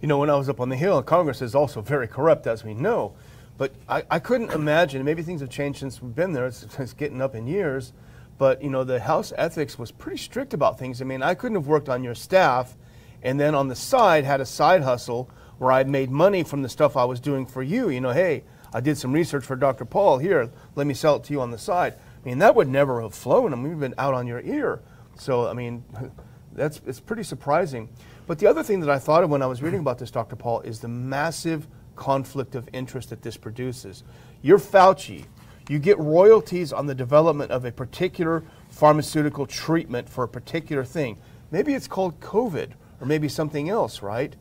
You 0.00 0.08
know, 0.08 0.18
when 0.18 0.30
I 0.30 0.36
was 0.36 0.48
up 0.48 0.60
on 0.60 0.68
the 0.68 0.76
Hill, 0.76 1.02
Congress 1.02 1.42
is 1.42 1.54
also 1.54 1.80
very 1.80 2.08
corrupt, 2.08 2.46
as 2.46 2.62
we 2.64 2.74
know. 2.74 3.14
But 3.60 3.74
I, 3.90 4.04
I 4.10 4.18
couldn't 4.20 4.52
imagine, 4.52 5.04
maybe 5.04 5.20
things 5.22 5.42
have 5.42 5.50
changed 5.50 5.80
since 5.80 6.00
we've 6.00 6.14
been 6.14 6.32
there, 6.32 6.46
it's, 6.46 6.66
it's 6.78 6.94
getting 6.94 7.20
up 7.20 7.34
in 7.34 7.46
years, 7.46 7.92
but 8.38 8.62
you 8.62 8.70
know, 8.70 8.84
the 8.84 9.00
House 9.00 9.34
ethics 9.36 9.78
was 9.78 9.90
pretty 9.92 10.16
strict 10.16 10.54
about 10.54 10.78
things. 10.78 11.02
I 11.02 11.04
mean, 11.04 11.22
I 11.22 11.34
couldn't 11.34 11.56
have 11.56 11.66
worked 11.66 11.90
on 11.90 12.02
your 12.02 12.14
staff 12.14 12.74
and 13.22 13.38
then 13.38 13.54
on 13.54 13.68
the 13.68 13.76
side 13.76 14.24
had 14.24 14.40
a 14.40 14.46
side 14.46 14.82
hustle 14.82 15.28
where 15.58 15.72
I 15.72 15.84
made 15.84 16.10
money 16.10 16.42
from 16.42 16.62
the 16.62 16.70
stuff 16.70 16.96
I 16.96 17.04
was 17.04 17.20
doing 17.20 17.44
for 17.44 17.62
you. 17.62 17.90
You 17.90 18.00
know, 18.00 18.12
hey, 18.12 18.44
I 18.72 18.80
did 18.80 18.96
some 18.96 19.12
research 19.12 19.44
for 19.44 19.56
Dr. 19.56 19.84
Paul. 19.84 20.16
Here, 20.16 20.48
let 20.74 20.86
me 20.86 20.94
sell 20.94 21.16
it 21.16 21.24
to 21.24 21.34
you 21.34 21.42
on 21.42 21.50
the 21.50 21.58
side. 21.58 21.92
I 21.92 22.26
mean, 22.26 22.38
that 22.38 22.54
would 22.54 22.66
never 22.66 23.02
have 23.02 23.14
flown. 23.14 23.52
I 23.52 23.56
mean, 23.56 23.68
we've 23.68 23.78
been 23.78 23.94
out 23.98 24.14
on 24.14 24.26
your 24.26 24.40
ear. 24.40 24.80
So, 25.18 25.46
I 25.46 25.52
mean, 25.52 25.84
that's 26.54 26.80
it's 26.86 26.98
pretty 26.98 27.24
surprising. 27.24 27.90
But 28.26 28.38
the 28.38 28.46
other 28.46 28.62
thing 28.62 28.80
that 28.80 28.88
I 28.88 28.98
thought 28.98 29.22
of 29.22 29.28
when 29.28 29.42
I 29.42 29.46
was 29.46 29.60
reading 29.60 29.80
about 29.80 29.98
this, 29.98 30.10
Dr. 30.10 30.34
Paul, 30.34 30.62
is 30.62 30.80
the 30.80 30.88
massive 30.88 31.66
conflict 32.00 32.54
of 32.54 32.66
interest 32.72 33.10
that 33.10 33.22
this 33.22 33.36
produces. 33.36 34.02
You're 34.40 34.58
Fauci. 34.58 35.26
You 35.68 35.78
get 35.78 35.98
royalties 35.98 36.72
on 36.72 36.86
the 36.86 36.94
development 36.94 37.52
of 37.52 37.64
a 37.66 37.70
particular 37.70 38.42
pharmaceutical 38.70 39.46
treatment 39.46 40.08
for 40.08 40.24
a 40.24 40.28
particular 40.28 40.82
thing. 40.82 41.18
Maybe 41.50 41.74
it's 41.74 41.86
called 41.86 42.18
COVID 42.18 42.70
or 43.00 43.06
maybe 43.06 43.28
something 43.28 43.68
else, 43.68 44.00
right? 44.00 44.34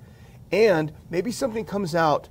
And 0.51 0.93
maybe 1.09 1.31
something 1.31 1.65
comes 1.65 1.93
out 1.93 2.29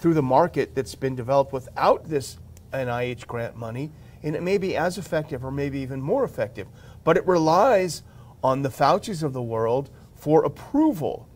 through 0.00 0.14
the 0.14 0.22
market 0.22 0.74
that's 0.74 0.94
been 0.94 1.14
developed 1.14 1.52
without 1.52 2.08
this 2.08 2.38
NIH 2.72 3.26
grant 3.26 3.54
money, 3.54 3.92
and 4.22 4.34
it 4.34 4.42
may 4.42 4.56
be 4.56 4.74
as 4.74 4.96
effective 4.96 5.44
or 5.44 5.50
maybe 5.50 5.78
even 5.80 6.00
more 6.00 6.24
effective. 6.24 6.66
But 7.04 7.18
it 7.18 7.26
relies 7.26 8.02
on 8.42 8.62
the 8.62 8.70
Fauci's 8.70 9.22
of 9.22 9.34
the 9.34 9.42
world 9.42 9.90
for 10.14 10.44
approval. 10.44 11.28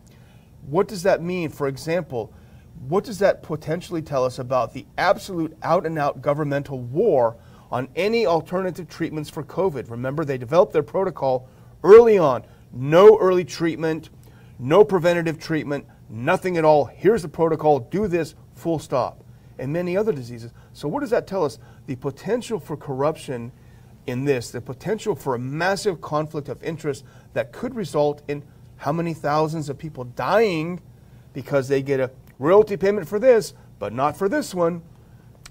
What 0.65 0.87
does 0.87 1.03
that 1.03 1.21
mean? 1.21 1.49
For 1.49 1.67
example, 1.67 2.33
what 2.87 3.03
does 3.03 3.19
that 3.19 3.43
potentially 3.43 4.01
tell 4.01 4.23
us 4.23 4.39
about 4.39 4.73
the 4.73 4.85
absolute 4.97 5.57
out 5.63 5.85
and 5.85 5.97
out 5.97 6.21
governmental 6.21 6.79
war 6.79 7.37
on 7.71 7.89
any 7.95 8.25
alternative 8.25 8.87
treatments 8.87 9.29
for 9.29 9.43
COVID? 9.43 9.89
Remember, 9.89 10.23
they 10.23 10.37
developed 10.37 10.73
their 10.73 10.83
protocol 10.83 11.49
early 11.83 12.17
on 12.17 12.43
no 12.71 13.17
early 13.17 13.45
treatment, 13.45 14.09
no 14.59 14.83
preventative 14.83 15.39
treatment, 15.39 15.85
nothing 16.09 16.57
at 16.57 16.65
all. 16.65 16.85
Here's 16.85 17.21
the 17.21 17.29
protocol, 17.29 17.79
do 17.79 18.07
this, 18.07 18.35
full 18.55 18.79
stop. 18.79 19.23
And 19.59 19.73
many 19.73 19.97
other 19.97 20.13
diseases. 20.13 20.51
So, 20.73 20.87
what 20.87 20.99
does 20.99 21.09
that 21.09 21.25
tell 21.25 21.43
us? 21.43 21.57
The 21.87 21.95
potential 21.95 22.59
for 22.59 22.77
corruption 22.77 23.51
in 24.05 24.23
this, 24.23 24.51
the 24.51 24.61
potential 24.61 25.15
for 25.15 25.33
a 25.33 25.39
massive 25.39 25.99
conflict 25.99 26.47
of 26.47 26.61
interest 26.63 27.03
that 27.33 27.51
could 27.51 27.75
result 27.75 28.21
in 28.27 28.43
how 28.77 28.91
many 28.91 29.15
thousands 29.15 29.67
of 29.69 29.77
people 29.77 30.03
dying 30.03 30.79
because 31.33 31.67
they 31.67 31.81
get 31.81 31.99
a 31.99 32.11
royalty 32.39 32.77
payment 32.77 33.07
for 33.07 33.19
this, 33.19 33.53
but 33.79 33.93
not 33.93 34.17
for 34.17 34.29
this 34.29 34.53
one, 34.53 34.81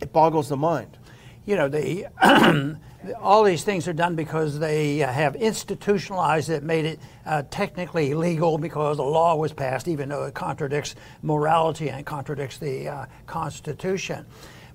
it 0.01 0.13
boggles 0.13 0.49
the 0.49 0.57
mind. 0.57 0.99
You 1.45 1.57
know, 1.57 1.69
the 1.69 2.07
all 3.21 3.45
these 3.45 3.63
things 3.65 3.87
are 3.87 3.93
done 3.93 4.17
because 4.17 4.59
they 4.59 4.99
have 4.99 5.37
institutionalized 5.37 6.51
it, 6.51 6.63
made 6.63 6.85
it 6.85 7.01
uh, 7.25 7.43
technically 7.51 8.15
legal 8.15 8.59
because 8.59 8.99
a 8.99 9.03
law 9.03 9.37
was 9.37 9.53
passed, 9.53 9.89
even 9.89 10.09
though 10.09 10.25
it 10.25 10.35
contradicts 10.35 10.95
morality 11.23 11.91
and 11.91 12.05
contradicts 12.05 12.59
the 12.59 12.89
uh, 12.89 13.07
Constitution. 13.27 14.27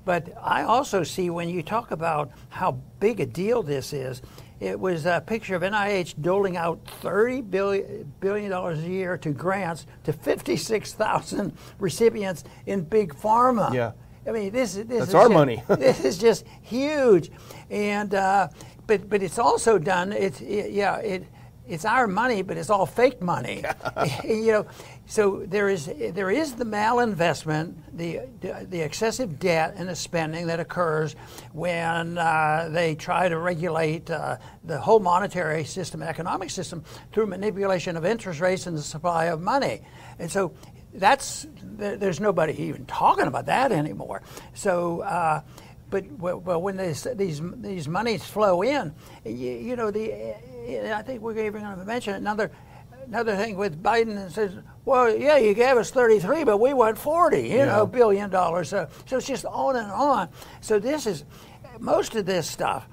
But 0.05 0.33
I 0.41 0.63
also 0.63 1.03
see 1.03 1.29
when 1.29 1.49
you 1.49 1.61
talk 1.61 1.91
about 1.91 2.31
how 2.49 2.73
big 2.99 3.19
a 3.19 3.25
deal 3.25 3.61
this 3.63 3.93
is, 3.93 4.21
it 4.59 4.79
was 4.79 5.05
a 5.05 5.23
picture 5.25 5.55
of 5.55 5.63
NIH 5.63 6.21
doling 6.21 6.55
out 6.55 6.83
$30 7.01 7.49
billion, 7.49 8.13
billion 8.19 8.51
a 8.51 8.75
year 8.75 9.17
to 9.17 9.31
grants 9.31 9.87
to 10.03 10.13
56,000 10.13 11.51
recipients 11.79 12.43
in 12.67 12.83
big 12.83 13.15
pharma. 13.15 13.73
Yeah. 13.73 13.91
I 14.27 14.31
mean, 14.31 14.51
this, 14.51 14.75
this 14.75 14.85
That's 14.87 15.09
is 15.09 15.15
our 15.15 15.23
just, 15.23 15.33
money. 15.33 15.63
this 15.67 16.05
is 16.05 16.17
just 16.19 16.45
huge, 16.61 17.31
and 17.71 18.13
uh, 18.13 18.49
but 18.85 19.09
but 19.09 19.23
it's 19.23 19.39
also 19.39 19.79
done. 19.79 20.11
It's 20.11 20.41
it, 20.41 20.71
yeah 20.71 20.97
it 20.97 21.25
it's 21.67 21.85
our 21.85 22.05
money, 22.05 22.41
but 22.41 22.57
it's 22.57 22.69
all 22.69 22.85
fake 22.85 23.21
money. 23.21 23.63
you 24.23 24.51
know, 24.51 24.65
so 25.05 25.43
there 25.45 25.67
is 25.67 25.89
there 26.13 26.31
is 26.31 26.53
the 26.53 26.63
malinvestment, 26.63 27.73
the 27.93 28.21
the 28.39 28.81
excessive 28.81 29.39
debt 29.39 29.73
and 29.75 29.89
the 29.89 29.95
spending 29.95 30.47
that 30.47 30.59
occurs 30.59 31.15
when 31.51 32.17
uh, 32.17 32.69
they 32.71 32.95
try 32.95 33.27
to 33.27 33.37
regulate 33.37 34.09
uh, 34.09 34.37
the 34.63 34.79
whole 34.79 34.99
monetary 34.99 35.65
system, 35.65 36.01
economic 36.01 36.49
system, 36.49 36.83
through 37.11 37.27
manipulation 37.27 37.97
of 37.97 38.05
interest 38.05 38.39
rates 38.39 38.67
and 38.67 38.77
the 38.77 38.81
supply 38.81 39.25
of 39.25 39.41
money. 39.41 39.81
And 40.17 40.31
so 40.31 40.53
that's 40.93 41.45
there's 41.61 42.19
nobody 42.19 42.53
even 42.63 42.85
talking 42.85 43.27
about 43.27 43.45
that 43.47 43.71
anymore. 43.71 44.21
So. 44.53 45.01
Uh, 45.01 45.41
but 45.89 46.09
well, 46.19 46.61
when 46.61 46.77
these 46.77 47.05
these 47.15 47.41
monies 47.89 48.23
flow 48.23 48.61
in, 48.61 48.93
you, 49.25 49.33
you 49.33 49.75
know 49.75 49.91
the 49.91 50.93
I 50.95 51.01
think 51.01 51.21
we're 51.21 51.37
even 51.45 51.63
going 51.63 51.77
to 51.77 51.83
mention 51.83 52.13
another 52.13 52.49
another 53.07 53.35
thing 53.35 53.57
with 53.57 53.81
Biden 53.81 54.17
and 54.17 54.31
says, 54.31 54.53
well, 54.85 55.15
yeah, 55.15 55.37
you 55.37 55.53
gave 55.53 55.77
us 55.77 55.91
33, 55.91 56.43
but 56.43 56.57
we 56.57 56.73
want 56.73 56.97
40, 56.97 57.41
you 57.41 57.57
yeah. 57.57 57.65
know, 57.65 57.85
billion 57.85 58.29
dollars. 58.29 58.69
So, 58.69 58.87
so 59.05 59.17
it's 59.17 59.27
just 59.27 59.45
on 59.45 59.75
and 59.75 59.91
on. 59.91 60.29
So 60.61 60.79
this 60.79 61.05
is 61.05 61.25
most 61.79 62.15
of 62.15 62.25
this 62.25 62.49
stuff 62.49 62.87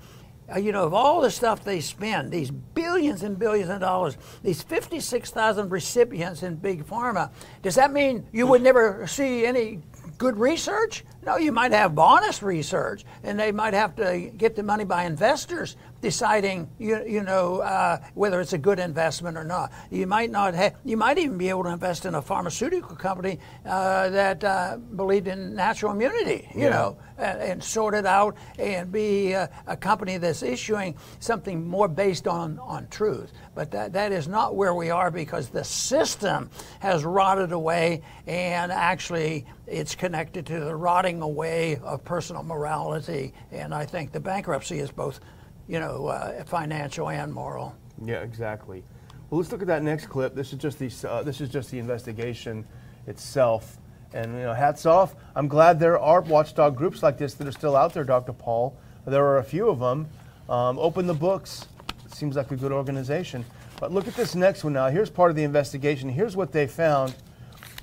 uh, 0.51 0.59
you 0.59 0.73
know, 0.73 0.85
of 0.85 0.95
all 0.95 1.21
the 1.21 1.31
stuff 1.31 1.63
they 1.63 1.81
spend, 1.81 2.31
these 2.33 2.51
billions 2.51 3.23
and 3.23 3.39
billions 3.39 3.69
of 3.69 3.81
dollars, 3.81 4.17
these 4.43 4.63
56,000 4.63 5.69
recipients 5.69 6.43
in 6.43 6.57
Big 6.57 6.87
Pharma, 6.87 7.31
does 7.63 7.75
that 7.75 7.93
mean 7.93 8.27
you 8.33 8.47
would 8.47 8.63
never 8.63 9.07
see 9.07 9.45
any 9.45 9.81
good 10.17 10.39
research? 10.39 11.05
No, 11.25 11.37
you 11.37 11.53
might 11.53 11.73
have 11.73 11.99
honest 11.99 12.41
research, 12.41 13.05
and 13.23 13.39
they 13.39 13.53
might 13.53 13.75
have 13.75 13.95
to 13.97 14.33
get 14.37 14.57
the 14.57 14.63
money 14.63 14.85
by 14.85 15.05
investors 15.05 15.77
deciding, 16.01 16.69
you, 16.79 17.05
you 17.07 17.23
know, 17.23 17.59
uh, 17.59 17.99
whether 18.15 18.41
it's 18.41 18.53
a 18.53 18.59
good 18.59 18.79
investment 18.79 19.37
or 19.37 19.45
not. 19.45 19.73
You 19.91 20.07
might 20.07 20.31
not 20.31 20.55
have, 20.55 20.77
you 20.85 20.97
might 20.97 21.19
even 21.19 21.39
be 21.39 21.49
able 21.49 21.65
to 21.65 21.71
invest 21.71 22.07
in 22.07 22.15
a 22.15 22.23
pharmaceutical 22.23 22.97
company 22.97 23.39
uh, 23.67 24.09
that 24.11 24.45
uh, 24.45 24.77
believed 24.97 25.27
in 25.27 25.55
natural 25.55 25.93
immunity, 25.93 26.49
you 26.55 26.65
yeah. 26.65 26.71
know, 26.71 26.99
and, 27.19 27.41
and, 27.41 27.65
sort 27.65 27.95
it 27.95 28.07
out 28.07 28.37
and 28.59 28.93
be 28.93 29.33
a, 29.33 29.51
a 29.67 29.77
company 29.77 30.17
that's 30.19 30.43
issuing 30.43 30.95
something 31.19 31.69
more 31.69 31.89
based 31.89 32.29
on, 32.29 32.59
on 32.61 32.87
truth. 32.89 33.33
But 33.55 33.73
that, 33.73 33.93
that 33.95 34.13
is 34.13 34.29
not 34.29 34.55
where 34.55 34.75
we 34.75 34.91
are 34.91 35.11
because 35.11 35.49
the 35.49 35.65
system 35.65 36.51
has 36.79 37.05
rotted 37.05 37.53
away 37.53 38.03
and 38.27 38.71
actually 38.71 39.47
it's 39.67 39.95
connected 39.95 40.47
to 40.47 40.61
the 40.61 40.75
rotting 40.75 41.23
away 41.23 41.77
of 41.83 42.05
personal 42.05 42.43
morality. 42.43 43.35
And 43.51 43.75
I 43.75 43.85
think 43.85 44.13
the 44.13 44.21
bankruptcy 44.21 44.79
is 44.79 44.91
both 44.91 45.21
you 45.69 45.79
know, 45.79 46.07
uh, 46.07 46.43
financial 46.45 47.11
and 47.11 47.33
moral. 47.33 47.77
Yeah, 48.05 48.23
exactly. 48.23 48.83
Well, 49.31 49.41
let's 49.41 49.53
look 49.53 49.61
at 49.61 49.69
that 49.69 49.83
next 49.83 50.07
clip. 50.07 50.35
This 50.35 50.53
is 50.53 50.59
just 50.59 50.79
the 50.79 51.09
uh, 51.09 51.23
this 51.23 51.41
is 51.41 51.51
just 51.51 51.71
the 51.71 51.79
investigation 51.79 52.67
itself, 53.07 53.79
and 54.15 54.33
you 54.35 54.43
know, 54.43 54.55
hats 54.55 54.87
off. 54.87 55.15
I'm 55.37 55.49
glad 55.49 55.79
there 55.79 55.99
are 55.99 56.23
watchdog 56.23 56.77
groups 56.77 57.03
like 57.03 57.19
this 57.19 57.35
that 57.35 57.47
are 57.47 57.53
still 57.53 57.77
out 57.77 57.93
there, 57.93 58.05
Dr. 58.05 58.33
Paul. 58.33 58.77
There 59.07 59.25
are 59.25 59.39
a 59.39 59.45
few 59.45 59.69
of 59.69 59.79
them. 59.79 60.09
Um, 60.49 60.79
open 60.79 61.07
the 61.07 61.15
books. 61.15 61.67
Seems 62.13 62.37
like 62.37 62.51
a 62.51 62.57
good 62.57 62.73
organization. 62.73 63.45
But 63.79 63.93
look 63.93 64.09
at 64.09 64.15
this 64.15 64.35
next 64.35 64.65
one 64.65 64.73
now. 64.73 64.89
Here's 64.89 65.11
part 65.11 65.31
of 65.31 65.37
the 65.37 65.45
investigation. 65.45 66.09
Here's 66.09 66.35
what 66.37 66.53
they 66.53 66.67
found. 66.67 67.15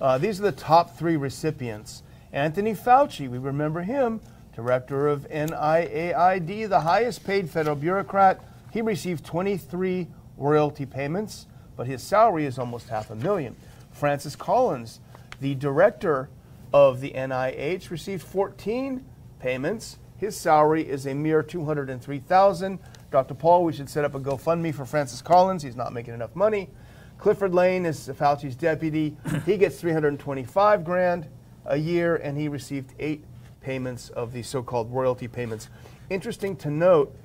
Uh, 0.01 0.17
these 0.17 0.39
are 0.39 0.43
the 0.43 0.51
top 0.51 0.97
three 0.97 1.15
recipients. 1.15 2.03
Anthony 2.33 2.73
Fauci, 2.73 3.29
we 3.29 3.37
remember 3.37 3.81
him, 3.81 4.19
director 4.55 5.09
of 5.09 5.29
NIAID, 5.29 6.69
the 6.69 6.79
highest 6.79 7.25
paid 7.25 7.49
federal 7.49 7.75
bureaucrat. 7.75 8.39
He 8.71 8.81
received 8.81 9.25
23 9.25 10.07
royalty 10.37 10.85
payments, 10.85 11.45
but 11.75 11.87
his 11.87 12.01
salary 12.01 12.45
is 12.45 12.57
almost 12.57 12.87
half 12.87 13.09
a 13.09 13.15
million. 13.15 13.55
Francis 13.91 14.35
Collins, 14.35 15.01
the 15.41 15.55
director 15.55 16.29
of 16.73 17.01
the 17.01 17.11
NIH, 17.11 17.89
received 17.89 18.23
14 18.23 19.03
payments. 19.39 19.97
His 20.17 20.37
salary 20.37 20.87
is 20.87 21.05
a 21.05 21.13
mere 21.13 21.43
203,000. 21.43 22.79
Dr. 23.11 23.33
Paul, 23.33 23.65
we 23.65 23.73
should 23.73 23.89
set 23.89 24.05
up 24.05 24.15
a 24.15 24.19
GoFundMe 24.19 24.73
for 24.73 24.85
Francis 24.85 25.21
Collins. 25.21 25.63
He's 25.63 25.75
not 25.75 25.91
making 25.91 26.13
enough 26.13 26.35
money. 26.35 26.69
Clifford 27.17 27.53
Lane 27.53 27.85
is 27.85 28.07
Fauci's 28.07 28.55
deputy. 28.55 29.17
he 29.45 29.57
gets 29.57 29.79
325 29.81 30.85
grand 30.85 31.27
a 31.65 31.77
year, 31.77 32.15
and 32.17 32.37
he 32.37 32.47
received 32.47 32.93
eight 32.99 33.23
payments 33.65 34.09
of 34.09 34.31
the 34.31 34.43
so 34.43 34.61
called 34.61 34.93
royalty 34.93 35.27
payments. 35.27 35.69
Interesting 36.11 36.55
to 36.57 36.69
note 36.69 37.15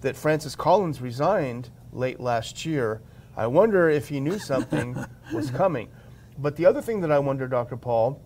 that 0.00 0.16
Francis 0.16 0.56
Collins 0.56 1.02
resigned 1.02 1.68
late 1.92 2.18
last 2.18 2.64
year. 2.64 3.02
I 3.36 3.46
wonder 3.46 3.90
if 3.90 4.08
he 4.08 4.18
knew 4.18 4.38
something 4.38 4.96
was 5.32 5.50
coming. 5.50 5.88
But 6.38 6.56
the 6.56 6.64
other 6.64 6.80
thing 6.80 7.02
that 7.02 7.12
I 7.12 7.18
wonder, 7.18 7.46
Dr. 7.46 7.76
Paul, 7.76 8.18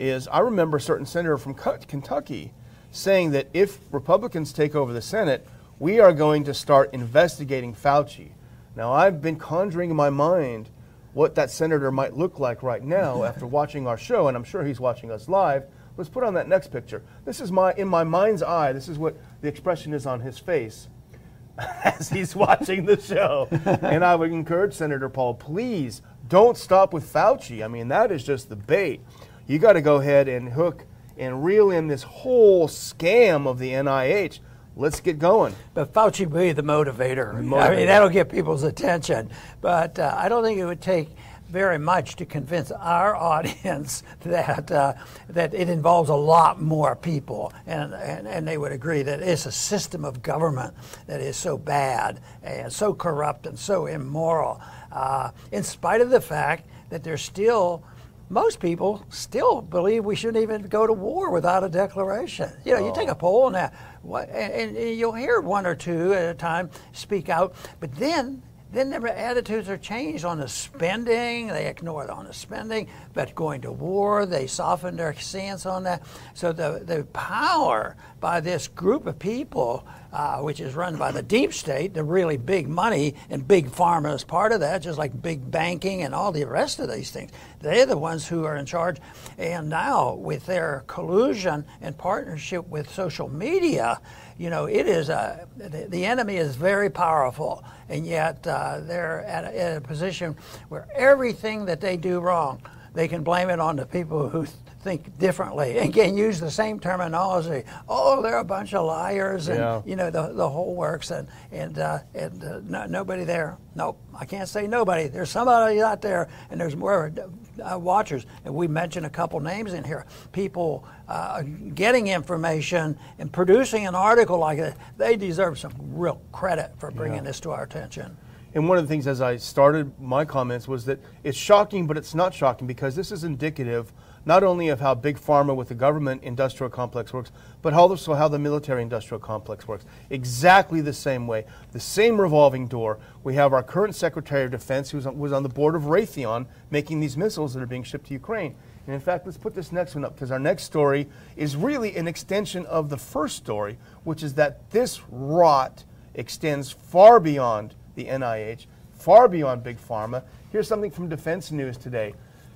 is 0.00 0.26
I 0.26 0.40
remember 0.40 0.78
a 0.78 0.80
certain 0.80 1.06
senator 1.06 1.38
from 1.38 1.54
Kentucky 1.54 2.52
saying 2.90 3.30
that 3.30 3.46
if 3.54 3.78
Republicans 3.92 4.52
take 4.52 4.74
over 4.74 4.92
the 4.92 5.02
Senate, 5.02 5.46
we 5.78 6.00
are 6.00 6.12
going 6.12 6.42
to 6.44 6.54
start 6.54 6.92
investigating 6.92 7.74
Fauci. 7.74 8.32
Now, 8.74 8.92
I've 8.92 9.22
been 9.22 9.36
conjuring 9.36 9.90
in 9.90 9.96
my 9.96 10.10
mind 10.10 10.68
what 11.12 11.36
that 11.36 11.50
senator 11.50 11.92
might 11.92 12.16
look 12.16 12.40
like 12.40 12.64
right 12.64 12.82
now 12.82 13.22
after 13.30 13.46
watching 13.46 13.86
our 13.86 13.98
show, 13.98 14.26
and 14.26 14.36
I'm 14.36 14.44
sure 14.44 14.64
he's 14.64 14.80
watching 14.80 15.12
us 15.12 15.28
live. 15.28 15.64
Let's 15.96 16.10
put 16.10 16.24
on 16.24 16.34
that 16.34 16.48
next 16.48 16.72
picture. 16.72 17.02
This 17.24 17.40
is 17.40 17.52
my, 17.52 17.72
in 17.74 17.88
my 17.88 18.04
mind's 18.04 18.42
eye, 18.42 18.72
this 18.72 18.88
is 18.88 18.98
what 18.98 19.16
the 19.40 19.48
expression 19.48 19.92
is 19.92 20.06
on 20.06 20.20
his 20.20 20.38
face 20.38 20.88
as 21.84 22.08
he's 22.08 22.34
watching 22.34 22.86
the 22.86 23.00
show. 23.00 23.48
and 23.82 24.04
I 24.04 24.14
would 24.14 24.32
encourage 24.32 24.74
Senator 24.74 25.08
Paul, 25.08 25.34
please 25.34 26.02
don't 26.28 26.56
stop 26.56 26.92
with 26.92 27.10
Fauci. 27.12 27.64
I 27.64 27.68
mean, 27.68 27.88
that 27.88 28.10
is 28.10 28.24
just 28.24 28.48
the 28.48 28.56
bait. 28.56 29.00
You 29.46 29.58
got 29.58 29.74
to 29.74 29.82
go 29.82 29.96
ahead 29.96 30.28
and 30.28 30.48
hook 30.48 30.86
and 31.18 31.44
reel 31.44 31.70
in 31.70 31.88
this 31.88 32.02
whole 32.02 32.68
scam 32.68 33.46
of 33.46 33.58
the 33.58 33.70
NIH. 33.70 34.38
Let's 34.74 35.00
get 35.00 35.18
going. 35.18 35.54
But 35.74 35.92
Fauci 35.92 36.32
be 36.32 36.52
the 36.52 36.62
motivator. 36.62 37.34
motivator. 37.34 37.60
I 37.60 37.76
mean, 37.76 37.86
that'll 37.86 38.08
get 38.08 38.30
people's 38.30 38.62
attention. 38.62 39.30
But 39.60 39.98
uh, 39.98 40.14
I 40.16 40.30
don't 40.30 40.42
think 40.42 40.58
it 40.58 40.64
would 40.64 40.80
take 40.80 41.10
very 41.52 41.78
much 41.78 42.16
to 42.16 42.24
convince 42.24 42.72
our 42.72 43.14
audience 43.34 44.02
that 44.22 44.72
uh, 44.72 44.94
that 45.28 45.52
it 45.54 45.68
involves 45.68 46.08
a 46.08 46.14
lot 46.14 46.60
more 46.60 46.96
people, 46.96 47.52
and, 47.66 47.92
and 47.94 48.26
and 48.26 48.48
they 48.48 48.56
would 48.56 48.72
agree 48.72 49.02
that 49.02 49.20
it's 49.20 49.46
a 49.46 49.52
system 49.52 50.04
of 50.04 50.22
government 50.22 50.74
that 51.06 51.20
is 51.20 51.36
so 51.36 51.58
bad 51.58 52.20
and 52.42 52.72
so 52.72 52.94
corrupt 52.94 53.46
and 53.46 53.58
so 53.58 53.86
immoral. 53.86 54.60
Uh, 54.90 55.30
in 55.52 55.62
spite 55.62 56.00
of 56.00 56.10
the 56.10 56.20
fact 56.20 56.66
that 56.90 57.04
there's 57.04 57.22
still 57.22 57.84
most 58.30 58.60
people 58.60 59.04
still 59.10 59.60
believe 59.60 60.06
we 60.06 60.16
shouldn't 60.16 60.42
even 60.42 60.62
go 60.62 60.86
to 60.86 60.92
war 60.94 61.30
without 61.30 61.62
a 61.62 61.68
declaration. 61.68 62.50
You 62.64 62.72
know, 62.72 62.80
oh. 62.80 62.86
you 62.86 62.94
take 62.94 63.10
a 63.10 63.14
poll 63.14 63.50
now, 63.50 63.70
and, 64.10 64.74
and, 64.74 64.98
you'll 64.98 65.12
hear 65.12 65.42
one 65.42 65.66
or 65.66 65.74
two 65.74 66.14
at 66.14 66.30
a 66.30 66.34
time 66.34 66.70
speak 66.92 67.28
out, 67.28 67.54
but 67.78 67.94
then 67.96 68.42
then 68.72 68.88
their 68.90 69.06
attitudes 69.06 69.68
are 69.68 69.76
changed 69.76 70.24
on 70.24 70.38
the 70.38 70.48
spending. 70.48 71.48
They 71.48 71.66
ignore 71.66 72.04
it 72.04 72.10
on 72.10 72.24
the 72.24 72.32
spending, 72.32 72.88
but 73.12 73.34
going 73.34 73.60
to 73.62 73.72
war, 73.72 74.24
they 74.24 74.46
soften 74.46 74.96
their 74.96 75.14
stance 75.14 75.66
on 75.66 75.84
that. 75.84 76.02
So 76.34 76.52
the, 76.52 76.82
the 76.84 77.04
power 77.12 77.96
by 78.20 78.40
this 78.40 78.68
group 78.68 79.06
of 79.06 79.18
people, 79.18 79.86
uh, 80.12 80.38
which 80.38 80.60
is 80.60 80.74
run 80.74 80.96
by 80.96 81.12
the 81.12 81.22
deep 81.22 81.52
state, 81.52 81.92
the 81.92 82.04
really 82.04 82.36
big 82.36 82.68
money, 82.68 83.14
and 83.28 83.46
big 83.46 83.68
pharma 83.68 84.14
is 84.14 84.24
part 84.24 84.52
of 84.52 84.60
that, 84.60 84.80
just 84.80 84.98
like 84.98 85.20
big 85.20 85.50
banking 85.50 86.02
and 86.02 86.14
all 86.14 86.32
the 86.32 86.44
rest 86.44 86.78
of 86.78 86.90
these 86.90 87.10
things. 87.10 87.30
They're 87.60 87.86
the 87.86 87.98
ones 87.98 88.26
who 88.26 88.44
are 88.44 88.56
in 88.56 88.64
charge. 88.64 88.98
And 89.38 89.68
now, 89.68 90.14
with 90.14 90.46
their 90.46 90.84
collusion 90.86 91.64
and 91.80 91.96
partnership 91.96 92.66
with 92.68 92.90
social 92.90 93.28
media, 93.28 94.00
you 94.42 94.50
know, 94.50 94.64
it 94.64 94.88
is 94.88 95.08
a, 95.08 95.46
the, 95.56 95.86
the 95.88 96.04
enemy 96.04 96.36
is 96.36 96.56
very 96.56 96.90
powerful, 96.90 97.62
and 97.88 98.04
yet 98.04 98.44
uh, 98.44 98.80
they're 98.80 99.20
at 99.20 99.44
a, 99.44 99.60
at 99.60 99.76
a 99.76 99.80
position 99.80 100.36
where 100.68 100.88
everything 100.96 101.64
that 101.66 101.80
they 101.80 101.96
do 101.96 102.18
wrong, 102.18 102.60
they 102.92 103.06
can 103.06 103.22
blame 103.22 103.50
it 103.50 103.60
on 103.60 103.76
the 103.76 103.86
people 103.86 104.28
who 104.28 104.44
think 104.82 105.16
differently 105.16 105.78
and 105.78 105.94
can 105.94 106.16
use 106.16 106.40
the 106.40 106.50
same 106.50 106.80
terminology. 106.80 107.62
Oh, 107.88 108.20
they're 108.20 108.38
a 108.38 108.44
bunch 108.44 108.74
of 108.74 108.84
liars, 108.84 109.46
and 109.46 109.60
yeah. 109.60 109.82
you 109.86 109.94
know 109.94 110.10
the 110.10 110.32
the 110.32 110.48
whole 110.48 110.74
works, 110.74 111.12
and 111.12 111.28
and 111.52 111.78
uh, 111.78 112.00
and 112.12 112.42
uh, 112.42 112.60
no, 112.64 112.86
nobody 112.86 113.22
there. 113.22 113.58
Nope, 113.76 114.00
I 114.12 114.24
can't 114.24 114.48
say 114.48 114.66
nobody. 114.66 115.06
There's 115.06 115.30
somebody 115.30 115.80
out 115.80 116.02
there, 116.02 116.28
and 116.50 116.60
there's 116.60 116.74
more 116.74 117.12
uh, 117.60 117.78
watchers. 117.78 118.26
And 118.44 118.54
we 118.54 118.68
mentioned 118.68 119.06
a 119.06 119.10
couple 119.10 119.40
names 119.40 119.72
in 119.72 119.84
here. 119.84 120.06
People 120.32 120.84
uh, 121.08 121.42
getting 121.74 122.08
information 122.08 122.98
and 123.18 123.32
producing 123.32 123.86
an 123.86 123.94
article 123.94 124.38
like 124.38 124.58
that. 124.58 124.76
They 124.96 125.16
deserve 125.16 125.58
some 125.58 125.72
real 125.78 126.20
credit 126.32 126.72
for 126.78 126.90
bringing 126.90 127.18
yeah. 127.18 127.24
this 127.24 127.40
to 127.40 127.50
our 127.50 127.64
attention. 127.64 128.16
And 128.54 128.68
one 128.68 128.76
of 128.76 128.84
the 128.84 128.88
things 128.88 129.06
as 129.06 129.20
I 129.20 129.36
started 129.36 129.98
my 129.98 130.24
comments 130.24 130.68
was 130.68 130.84
that 130.84 131.00
it's 131.24 131.38
shocking, 131.38 131.86
but 131.86 131.96
it's 131.96 132.14
not 132.14 132.34
shocking 132.34 132.66
because 132.66 132.94
this 132.94 133.10
is 133.10 133.24
indicative 133.24 133.92
not 134.24 134.44
only 134.44 134.68
of 134.68 134.80
how 134.80 134.94
big 134.94 135.18
pharma 135.18 135.54
with 135.54 135.68
the 135.68 135.74
government 135.74 136.22
industrial 136.22 136.70
complex 136.70 137.12
works, 137.12 137.32
but 137.60 137.72
also 137.74 138.14
how 138.14 138.28
the 138.28 138.38
military 138.38 138.82
industrial 138.82 139.18
complex 139.18 139.66
works. 139.66 139.84
Exactly 140.10 140.80
the 140.80 140.92
same 140.92 141.26
way, 141.26 141.44
the 141.72 141.80
same 141.80 142.20
revolving 142.20 142.66
door. 142.68 142.98
We 143.24 143.34
have 143.34 143.52
our 143.52 143.62
current 143.62 143.94
Secretary 143.94 144.44
of 144.44 144.50
Defense, 144.50 144.90
who 144.90 144.98
was 144.98 145.32
on 145.32 145.42
the 145.42 145.48
board 145.48 145.74
of 145.74 145.82
Raytheon, 145.82 146.46
making 146.70 147.00
these 147.00 147.16
missiles 147.16 147.54
that 147.54 147.62
are 147.62 147.66
being 147.66 147.82
shipped 147.82 148.06
to 148.06 148.14
Ukraine. 148.14 148.54
And 148.86 148.94
in 148.94 149.00
fact, 149.00 149.26
let's 149.26 149.38
put 149.38 149.54
this 149.54 149.70
next 149.70 149.94
one 149.94 150.04
up 150.04 150.14
because 150.14 150.32
our 150.32 150.40
next 150.40 150.64
story 150.64 151.08
is 151.36 151.54
really 151.54 151.96
an 151.96 152.08
extension 152.08 152.66
of 152.66 152.88
the 152.88 152.96
first 152.96 153.36
story, 153.36 153.78
which 154.04 154.22
is 154.22 154.34
that 154.34 154.70
this 154.70 155.00
rot 155.08 155.84
extends 156.14 156.70
far 156.72 157.20
beyond 157.20 157.74
the 157.94 158.06
NIH, 158.06 158.66
far 158.92 159.28
beyond 159.28 159.62
Big 159.62 159.78
Pharma. 159.78 160.22
Here's 160.50 160.66
something 160.66 160.90
from 160.90 161.08
Defense 161.08 161.52
News 161.52 161.76
today. 161.76 162.14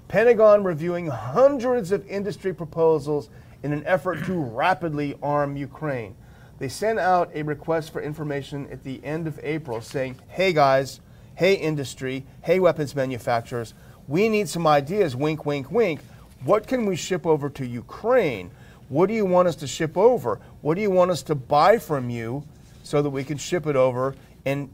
Pentagon 0.09 0.63
reviewing 0.63 1.09
hundreds 1.09 1.91
of 1.91 2.07
industry 2.09 2.55
proposals 2.55 3.29
in 3.63 3.73
an 3.73 3.85
effort 3.87 4.25
to 4.27 4.35
rapidly 4.35 5.19
arm 5.23 5.57
Ukraine. 5.57 6.15
They 6.59 6.69
sent 6.69 6.99
out 6.99 7.31
a 7.35 7.43
request 7.43 7.93
for 7.93 8.01
information 8.01 8.69
at 8.71 8.85
the 8.85 9.05
end 9.05 9.27
of 9.27 9.39
April 9.43 9.81
saying, 9.81 10.17
hey 10.29 10.53
guys, 10.53 11.01
hey 11.35 11.55
industry, 11.55 12.25
hey 12.43 12.61
weapons 12.61 12.95
manufacturers, 12.95 13.75
we 14.09 14.29
need 14.29 14.49
some 14.49 14.67
ideas, 14.67 15.17
wink, 15.17 15.45
wink, 15.45 15.71
wink. 15.71 16.01
What 16.45 16.67
can 16.67 16.87
we 16.87 16.97
ship 16.97 17.27
over 17.27 17.51
to 17.51 17.67
Ukraine? 17.67 18.51
What 18.89 19.09
do 19.09 19.15
you 19.15 19.27
want 19.27 19.49
us 19.49 19.57
to 19.57 19.67
ship 19.67 19.97
over? 19.97 20.41
What 20.63 20.77
do 20.77 20.81
you 20.81 20.91
want 20.91 21.11
us 21.11 21.23
to 21.25 21.35
buy 21.35 21.79
from 21.79 22.09
you 22.09 22.45
so 22.85 23.03
that 23.03 23.11
we 23.11 23.25
can 23.25 23.37
ship 23.37 23.67
it 23.67 23.75
over 23.75 24.15
and 24.45 24.71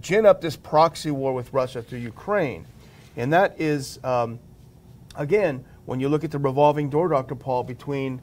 gin 0.00 0.24
up 0.24 0.40
this 0.40 0.54
proxy 0.54 1.10
war 1.10 1.34
with 1.34 1.52
Russia 1.52 1.82
through 1.82 1.98
Ukraine? 1.98 2.64
And 3.16 3.32
that 3.32 3.60
is 3.60 3.98
um, 4.04 4.38
again, 5.16 5.64
when 5.84 6.00
you 6.00 6.08
look 6.08 6.24
at 6.24 6.30
the 6.30 6.38
revolving 6.38 6.90
door, 6.90 7.08
Dr. 7.08 7.34
Paul, 7.34 7.64
between 7.64 8.20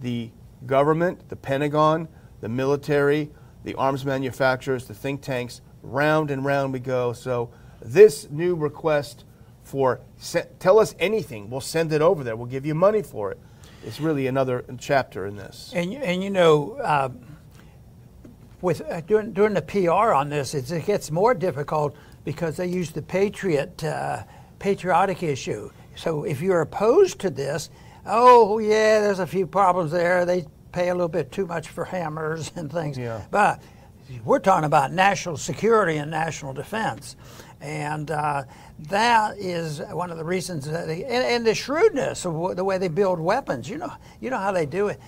the 0.00 0.30
government, 0.66 1.28
the 1.28 1.36
Pentagon, 1.36 2.08
the 2.40 2.48
military, 2.48 3.30
the 3.64 3.74
arms 3.74 4.04
manufacturers, 4.04 4.86
the 4.86 4.94
think 4.94 5.22
tanks, 5.22 5.60
round 5.82 6.30
and 6.30 6.44
round 6.44 6.72
we 6.72 6.78
go. 6.78 7.12
So 7.12 7.50
this 7.80 8.28
new 8.30 8.54
request 8.54 9.24
for 9.62 10.00
tell 10.58 10.78
us 10.78 10.94
anything, 10.98 11.48
we'll 11.48 11.60
send 11.60 11.92
it 11.92 12.02
over 12.02 12.22
there. 12.22 12.36
We'll 12.36 12.46
give 12.46 12.66
you 12.66 12.74
money 12.74 13.02
for 13.02 13.32
it. 13.32 13.38
It's 13.82 14.00
really 14.00 14.26
another 14.26 14.64
chapter 14.78 15.26
in 15.26 15.36
this. 15.36 15.72
And 15.74 15.92
and 15.94 16.22
you 16.22 16.30
know. 16.30 16.72
Uh, 16.72 17.10
with 18.60 18.80
uh, 18.80 19.02
the 19.02 19.64
PR 19.66 20.14
on 20.14 20.30
this, 20.30 20.54
it 20.54 20.86
gets 20.86 21.10
more 21.10 21.34
difficult 21.34 21.94
because 22.24 22.56
they 22.56 22.66
use 22.66 22.92
the 22.92 23.02
patriot 23.02 23.84
uh, 23.84 24.22
patriotic 24.58 25.22
issue. 25.22 25.70
So 25.96 26.24
if 26.24 26.40
you're 26.40 26.60
opposed 26.60 27.20
to 27.20 27.30
this, 27.30 27.70
oh 28.06 28.58
yeah, 28.58 29.00
there's 29.00 29.18
a 29.18 29.26
few 29.26 29.46
problems 29.46 29.92
there. 29.92 30.24
They 30.24 30.46
pay 30.72 30.88
a 30.88 30.94
little 30.94 31.08
bit 31.08 31.30
too 31.32 31.46
much 31.46 31.68
for 31.68 31.84
hammers 31.84 32.52
and 32.56 32.70
things. 32.70 32.98
Yeah. 32.98 33.22
But 33.30 33.62
we're 34.24 34.38
talking 34.38 34.64
about 34.64 34.92
national 34.92 35.36
security 35.36 35.96
and 35.96 36.10
national 36.10 36.52
defense. 36.52 37.16
And 37.60 38.10
uh, 38.10 38.44
that 38.90 39.38
is 39.38 39.80
one 39.80 40.10
of 40.10 40.18
the 40.18 40.24
reasons, 40.24 40.66
they, 40.66 41.04
and, 41.04 41.24
and, 41.24 41.46
the 41.46 41.54
shrewdness 41.54 42.26
of 42.26 42.56
the 42.56 42.64
way 42.64 42.76
they 42.76 42.88
build 42.88 43.18
weapons. 43.18 43.70
You 43.70 43.78
know, 43.78 43.92
you 44.20 44.28
know 44.28 44.36
how 44.36 44.52
they 44.52 44.66
do 44.66 44.88
it. 44.88 45.00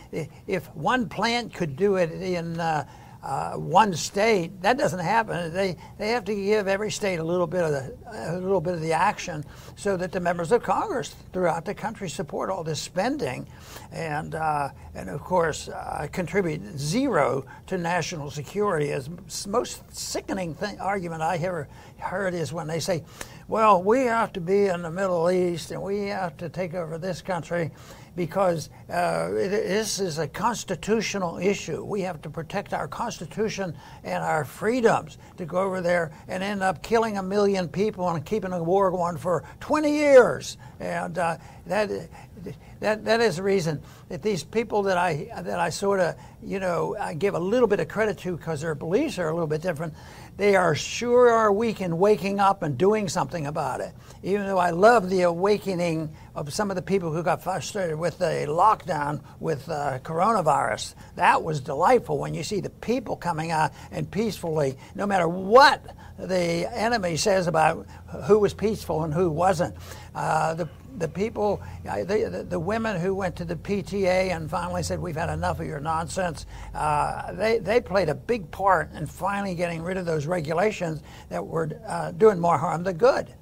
If 0.47 0.75
one 0.75 1.07
plant 1.07 1.53
could 1.53 1.77
do 1.77 1.97
it 1.97 2.11
in 2.13 2.59
uh, 2.59 2.87
uh, 3.27 3.55
one 3.55 3.93
state, 3.93 4.63
that 4.63 4.79
doesn't 4.79 5.01
happen. 5.01 5.53
They 5.53 5.77
they 5.99 6.11
have 6.11 6.25
to 6.27 6.35
give 6.35 6.69
every 6.69 6.93
state 6.93 7.19
a 7.19 7.25
little 7.25 7.49
bit 7.49 7.65
of 7.65 7.73
the 7.73 7.93
a 8.13 8.39
little 8.39 8.61
bit 8.61 8.75
of 8.75 8.81
the 8.81 8.93
action, 8.93 9.45
so 9.75 9.97
that 9.97 10.13
the 10.13 10.21
members 10.21 10.53
of 10.53 10.63
Congress 10.63 11.13
throughout 11.33 11.65
the 11.65 11.75
country 11.75 12.09
support 12.09 12.51
all 12.51 12.63
this 12.63 12.81
spending, 12.81 13.49
and 13.91 14.37
uh, 14.37 14.69
and 14.95 15.11
of 15.11 15.23
course 15.23 15.69
uh, 15.69 16.07
contribute 16.13 16.79
zero 16.79 17.45
to 17.67 17.77
national 17.77 18.31
security. 18.31 18.93
As 18.93 19.11
most 19.49 19.83
sickening 19.93 20.55
thing, 20.55 20.79
argument 20.79 21.21
I 21.21 21.39
ever 21.39 21.67
heard 21.99 22.33
is 22.33 22.53
when 22.53 22.69
they 22.69 22.79
say, 22.79 23.03
"Well, 23.49 23.83
we 23.83 24.03
have 24.03 24.33
to 24.35 24.41
be 24.41 24.67
in 24.67 24.83
the 24.83 24.91
Middle 24.93 25.33
East 25.33 25.73
and 25.73 25.83
we 25.83 26.07
have 26.07 26.37
to 26.37 26.49
take 26.49 26.75
over 26.75 26.97
this 26.97 27.23
country." 27.23 27.73
Because 28.17 28.71
uh, 28.91 29.29
it, 29.33 29.51
this 29.51 30.01
is 30.01 30.19
a 30.19 30.27
constitutional 30.27 31.37
issue. 31.39 31.85
We 31.85 32.01
have 32.01 32.23
to 32.23 32.31
protect 32.31 32.73
our 32.73 32.89
Constitution 32.89 33.77
and 34.03 34.25
our 34.25 34.45
freedoms 34.45 35.19
to 35.37 35.45
go 35.45 35.59
over 35.59 35.81
there 35.81 36.11
and 36.27 36.43
end 36.43 36.63
up 36.63 36.83
killing 36.83 37.19
a 37.19 37.23
million 37.23 37.69
people 37.69 38.09
and 38.09 38.25
keeping 38.25 38.53
a 38.53 38.63
war 38.63 38.91
going 38.91 39.19
for 39.19 39.45
20 39.61 39.93
years. 39.93 40.57
And 40.81 41.19
uh, 41.19 41.37
that, 41.67 41.91
that, 42.81 43.05
that 43.05 43.21
is 43.21 43.37
the 43.37 43.43
reason 43.43 43.83
that 44.09 44.23
these 44.23 44.43
people 44.43 44.83
that 44.85 44.97
I, 44.97 45.29
that 45.43 45.61
I 45.61 45.69
sort 45.71 46.01
of, 46.01 46.17
you 46.43 46.59
know, 46.59 46.97
I 46.99 47.15
give 47.15 47.35
a 47.35 47.39
little 47.39 47.69
bit 47.69 47.81
of 47.81 47.89
credit 47.89 48.19
to 48.19 48.37
because 48.37 48.63
their 48.63 48.75
beliefs 48.75 49.19
are 49.19 49.29
a 49.29 49.33
little 49.33 49.47
bit 49.47 49.63
different 49.63 49.95
they 50.37 50.55
are 50.55 50.75
sure 50.75 51.31
are 51.31 51.53
weak 51.53 51.81
in 51.81 51.99
waking 51.99 52.41
up 52.41 52.63
and 52.63 52.77
doing 52.77 53.09
something 53.09 53.47
about 53.47 53.81
it. 53.81 53.93
Even 54.23 54.47
though 54.47 54.59
I 54.59 54.71
love 54.71 55.09
the 55.09 55.23
awakening 55.23 56.11
of 56.35 56.53
some 56.53 56.71
of 56.71 56.77
the 56.77 56.83
people 56.83 57.11
who 57.11 57.23
got 57.23 57.43
frustrated 57.43 57.99
with 57.99 58.19
the 58.19 58.45
lockdown 58.49 59.23
with 59.41 59.69
uh, 59.71 59.99
coronavirus. 60.01 60.95
That 61.15 61.43
was 61.43 61.61
delightful 61.61 62.19
when 62.19 62.35
you 62.35 62.43
see 62.43 62.61
the 62.61 62.71
people 62.71 63.17
coming 63.17 63.51
out 63.51 63.73
and 63.91 64.11
peacefully, 64.11 64.77
no 64.95 65.07
matter 65.07 65.27
what 65.27 65.87
the 66.19 66.69
enemy 66.71 67.17
says 67.17 67.47
about 67.47 67.87
who 68.25 68.39
was 68.39 68.53
peaceful 68.53 69.05
and 69.05 69.15
who 69.15 69.31
wasn't. 69.31 69.75
Uh, 70.15 70.55
the 70.55 70.69
the 70.99 71.09
people, 71.09 71.63
the, 71.85 72.47
the, 72.49 72.59
women 72.59 73.01
who 73.01 73.15
went 73.15 73.37
to 73.37 73.45
the 73.45 73.57
PTA 73.57 74.35
and 74.35 74.51
finally 74.51 74.83
said, 74.83 74.99
We've 75.01 75.17
had 75.17 75.31
enough 75.31 75.61
of 75.61 75.67
your 75.67 75.81
nonsense, 75.81 76.47
uh, 76.75 77.33
they, 77.33 77.59
they 77.59 77.81
played 77.81 78.09
a 78.09 78.15
big 78.15 78.51
part 78.51 78.93
in 78.93 79.07
finally 79.07 79.55
getting 79.55 79.83
rid 79.83 79.97
of 79.97 80.07
those 80.07 80.27
regulations 80.27 81.03
that 81.29 81.45
were 81.47 81.71
uh, 81.87 82.13
doing 82.13 82.39
more 82.39 82.59
harm 82.59 82.83
than 82.83 82.97
good. 82.97 83.35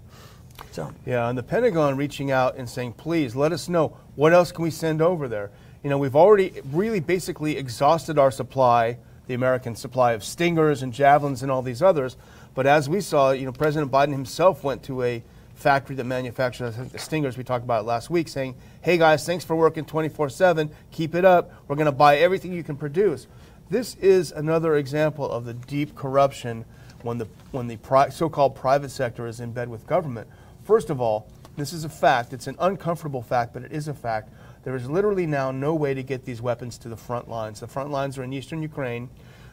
So. 0.70 0.92
Yeah, 1.06 1.28
and 1.28 1.36
the 1.38 1.42
Pentagon 1.42 1.96
reaching 1.96 2.30
out 2.30 2.56
and 2.56 2.68
saying, 2.68 2.94
Please 2.94 3.36
let 3.36 3.52
us 3.52 3.68
know 3.68 3.96
what 4.16 4.32
else 4.32 4.52
can 4.52 4.62
we 4.62 4.70
send 4.70 5.00
over 5.00 5.28
there. 5.28 5.50
You 5.82 5.90
know, 5.90 5.98
we've 5.98 6.16
already 6.16 6.52
really 6.72 7.00
basically 7.00 7.56
exhausted 7.56 8.18
our 8.18 8.30
supply, 8.30 8.98
the 9.26 9.34
American 9.34 9.76
supply 9.76 10.12
of 10.12 10.24
Stingers 10.24 10.82
and 10.82 10.92
Javelins 10.92 11.42
and 11.42 11.50
all 11.50 11.62
these 11.62 11.82
others. 11.82 12.16
But 12.54 12.66
as 12.66 12.88
we 12.88 13.00
saw, 13.00 13.32
you 13.32 13.44
know, 13.44 13.52
President 13.52 13.90
Biden 13.90 14.12
himself 14.12 14.64
went 14.64 14.82
to 14.84 15.02
a 15.02 15.22
factory 15.54 15.96
that 15.96 16.04
manufactures 16.04 16.76
the 16.76 16.98
Stingers 16.98 17.36
we 17.36 17.44
talked 17.44 17.64
about 17.64 17.86
last 17.86 18.10
week, 18.10 18.28
saying, 18.28 18.54
"Hey 18.82 18.98
guys, 18.98 19.24
thanks 19.24 19.44
for 19.44 19.56
working 19.56 19.84
24/7. 19.84 20.70
Keep 20.90 21.14
it 21.14 21.24
up. 21.24 21.52
We're 21.68 21.76
going 21.76 21.86
to 21.86 21.92
buy 21.92 22.18
everything 22.18 22.52
you 22.52 22.62
can 22.62 22.76
produce." 22.76 23.26
This 23.70 23.94
is 23.96 24.32
another 24.32 24.76
example 24.76 25.30
of 25.30 25.44
the 25.44 25.54
deep 25.54 25.94
corruption 25.94 26.64
when 27.02 27.18
the 27.18 27.26
when 27.52 27.66
the 27.66 27.76
pri- 27.76 28.10
so-called 28.10 28.54
private 28.54 28.90
sector 28.90 29.26
is 29.26 29.40
in 29.40 29.52
bed 29.52 29.68
with 29.68 29.86
government. 29.86 30.28
First 30.64 30.90
of 30.90 31.00
all, 31.00 31.28
this 31.56 31.72
is 31.72 31.84
a 31.84 31.88
fact. 31.88 32.32
It's 32.32 32.46
an 32.46 32.56
uncomfortable 32.58 33.22
fact, 33.22 33.52
but 33.52 33.62
it 33.62 33.72
is 33.72 33.88
a 33.88 33.94
fact. 33.94 34.30
There 34.64 34.74
is 34.74 34.88
literally 34.88 35.26
now 35.26 35.50
no 35.50 35.74
way 35.74 35.94
to 35.94 36.02
get 36.02 36.24
these 36.24 36.40
weapons 36.40 36.78
to 36.78 36.88
the 36.88 36.96
front 36.96 37.28
lines. 37.28 37.60
The 37.60 37.66
front 37.68 37.90
lines 37.90 38.18
are 38.18 38.24
in 38.24 38.32
eastern 38.32 38.62
Ukraine. 38.62 39.10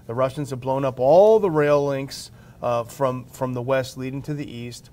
The 0.07 0.13
Russians 0.13 0.49
have 0.49 0.61
blown 0.61 0.85
up 0.85 0.99
all 0.99 1.39
the 1.39 1.51
rail 1.51 1.85
links 1.85 2.31
uh, 2.61 2.83
from, 2.85 3.25
from 3.25 3.53
the 3.53 3.61
west 3.61 3.97
leading 3.97 4.21
to 4.23 4.33
the 4.33 4.49
east. 4.49 4.89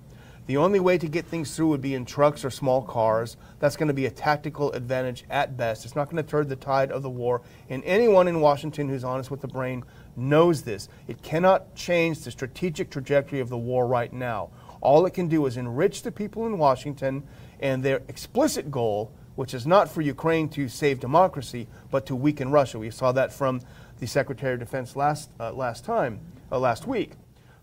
The 0.49 0.57
only 0.57 0.81
way 0.81 0.97
to 0.97 1.07
get 1.07 1.27
things 1.27 1.55
through 1.55 1.69
would 1.69 1.83
be 1.83 1.95
in 1.95 2.07
trucks 2.07 2.43
or 2.43 2.49
small 2.49 2.81
cars. 2.81 3.37
That's 3.59 3.77
going 3.77 3.89
to 3.89 3.95
be 3.95 4.07
a 4.07 4.11
tactical 4.11 4.73
advantage 4.73 5.25
at 5.29 5.59
best. 5.59 5.85
It's 5.85 5.95
not 5.95 6.07
going 6.09 6.25
to 6.25 6.29
turn 6.29 6.49
the 6.49 6.57
tide 6.57 6.91
of 6.91 7.03
the 7.03 7.11
war. 7.11 7.43
And 7.69 7.85
anyone 7.85 8.29
in 8.29 8.41
Washington 8.41 8.89
who's 8.89 9.05
honest 9.05 9.31
with 9.31 9.43
the 9.43 9.47
brain 9.47 9.85
knows 10.17 10.63
this. 10.63 10.89
It 11.07 11.21
cannot 11.21 11.75
change 11.75 12.21
the 12.21 12.31
strategic 12.31 12.89
trajectory 12.89 13.41
of 13.41 13.51
the 13.51 13.59
war 13.59 13.87
right 13.87 14.11
now. 14.11 14.49
All 14.81 15.05
it 15.05 15.13
can 15.13 15.29
do 15.29 15.45
is 15.45 15.59
enrich 15.59 16.01
the 16.03 16.11
people 16.11 16.47
in 16.47 16.57
Washington 16.57 17.25
and 17.61 17.83
their 17.83 18.01
explicit 18.09 18.71
goal, 18.71 19.13
which 19.37 19.53
is 19.53 19.67
not 19.67 19.91
for 19.91 20.01
Ukraine 20.01 20.49
to 20.49 20.67
save 20.71 20.99
democracy, 20.99 21.69
but 21.91 22.07
to 22.07 22.17
weaken 22.17 22.51
Russia. 22.51 22.79
We 22.79 22.89
saw 22.89 23.13
that 23.13 23.35
from 23.35 23.61
the 24.01 24.07
Secretary 24.07 24.55
of 24.55 24.61
Defense 24.61 24.97
last, 24.97 25.29
uh, 25.39 25.53
last 25.53 25.85
time, 25.85 26.21
uh, 26.51 26.59
last 26.59 26.87
week. 26.87 27.13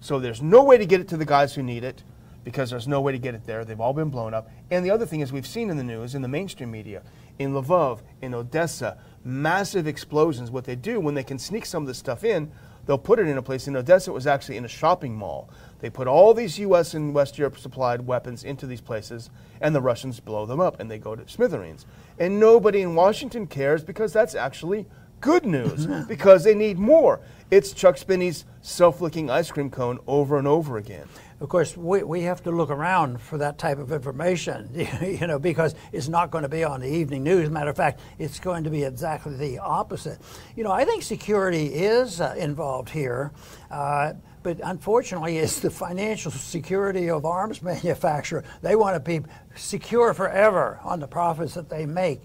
So 0.01 0.19
there's 0.19 0.43
no 0.43 0.63
way 0.63 0.77
to 0.77 0.85
get 0.85 1.01
it 1.01 1.07
to 1.07 1.17
the 1.17 1.25
guys 1.25 1.55
who 1.55 1.63
need 1.63 1.83
it 1.83 2.03
because 2.45 2.69
there's 2.69 2.87
no 2.87 3.01
way 3.01 3.11
to 3.11 3.17
get 3.17 3.35
it 3.35 3.45
there. 3.45 3.65
They've 3.65 3.81
all 3.81 3.91
been 3.91 4.09
blown 4.09 4.33
up. 4.33 4.49
And 4.71 4.85
the 4.85 4.91
other 4.91 5.05
thing 5.05 5.19
is, 5.19 5.33
we've 5.33 5.47
seen 5.47 5.69
in 5.69 5.75
the 5.75 5.83
news, 5.83 6.15
in 6.15 6.21
the 6.21 6.27
mainstream 6.29 6.71
media, 6.71 7.01
in 7.39 7.51
Lvov, 7.51 7.99
in 8.21 8.33
Odessa, 8.33 8.97
massive 9.25 9.87
explosions. 9.87 10.51
What 10.51 10.63
they 10.63 10.75
do 10.75 10.99
when 11.01 11.15
they 11.15 11.23
can 11.23 11.39
sneak 11.39 11.65
some 11.65 11.83
of 11.83 11.87
this 11.87 11.97
stuff 11.97 12.23
in, 12.23 12.51
they'll 12.85 12.99
put 12.99 13.19
it 13.19 13.27
in 13.27 13.37
a 13.37 13.41
place. 13.41 13.67
In 13.67 13.75
Odessa, 13.75 14.11
it 14.11 14.13
was 14.13 14.27
actually 14.27 14.57
in 14.57 14.63
a 14.63 14.69
shopping 14.69 15.15
mall. 15.15 15.49
They 15.79 15.89
put 15.89 16.07
all 16.07 16.35
these 16.35 16.59
U.S. 16.59 16.93
and 16.93 17.15
West 17.15 17.37
Europe 17.37 17.57
supplied 17.57 18.05
weapons 18.05 18.43
into 18.43 18.67
these 18.67 18.79
places, 18.79 19.31
and 19.59 19.73
the 19.73 19.81
Russians 19.81 20.19
blow 20.19 20.45
them 20.45 20.59
up, 20.59 20.79
and 20.79 20.89
they 20.89 20.99
go 20.99 21.15
to 21.15 21.27
smithereens. 21.27 21.87
And 22.19 22.39
nobody 22.39 22.81
in 22.83 22.93
Washington 22.93 23.47
cares 23.47 23.83
because 23.83 24.13
that's 24.13 24.35
actually 24.35 24.85
good 25.19 25.45
news 25.45 25.87
because 26.07 26.43
they 26.43 26.53
need 26.53 26.77
more. 26.77 27.21
It's 27.49 27.73
Chuck 27.73 27.97
Spinney's 27.97 28.45
self-licking 28.61 29.29
ice 29.29 29.51
cream 29.51 29.71
cone 29.71 29.99
over 30.07 30.37
and 30.37 30.47
over 30.47 30.77
again. 30.77 31.07
Of 31.41 31.49
course, 31.49 31.75
we, 31.75 32.01
we 32.03 32.21
have 32.21 32.41
to 32.43 32.51
look 32.51 32.69
around 32.69 33.21
for 33.21 33.37
that 33.39 33.57
type 33.57 33.77
of 33.77 33.91
information, 33.91 34.69
you 35.01 35.27
know, 35.27 35.37
because 35.37 35.75
it's 35.91 36.07
not 36.07 36.31
going 36.31 36.43
to 36.43 36.49
be 36.49 36.63
on 36.63 36.79
the 36.79 36.87
evening 36.87 37.23
news. 37.23 37.49
Matter 37.49 37.71
of 37.71 37.75
fact, 37.75 37.99
it's 38.17 38.39
going 38.39 38.63
to 38.63 38.69
be 38.69 38.83
exactly 38.83 39.35
the 39.35 39.59
opposite. 39.59 40.19
You 40.55 40.63
know, 40.63 40.71
I 40.71 40.85
think 40.85 41.03
security 41.03 41.65
is 41.65 42.21
uh, 42.21 42.35
involved 42.37 42.89
here. 42.89 43.33
Uh, 43.69 44.13
but 44.43 44.61
unfortunately, 44.63 45.39
it's 45.39 45.59
the 45.59 45.71
financial 45.71 46.31
security 46.31 47.09
of 47.09 47.25
arms 47.25 47.61
manufacturer. 47.63 48.43
They 48.61 48.75
want 48.75 48.95
to 48.95 48.99
be 48.99 49.27
secure 49.55 50.13
forever 50.13 50.79
on 50.83 50.99
the 50.99 51.07
profits 51.07 51.53
that 51.53 51.69
they 51.69 51.85
make. 51.85 52.21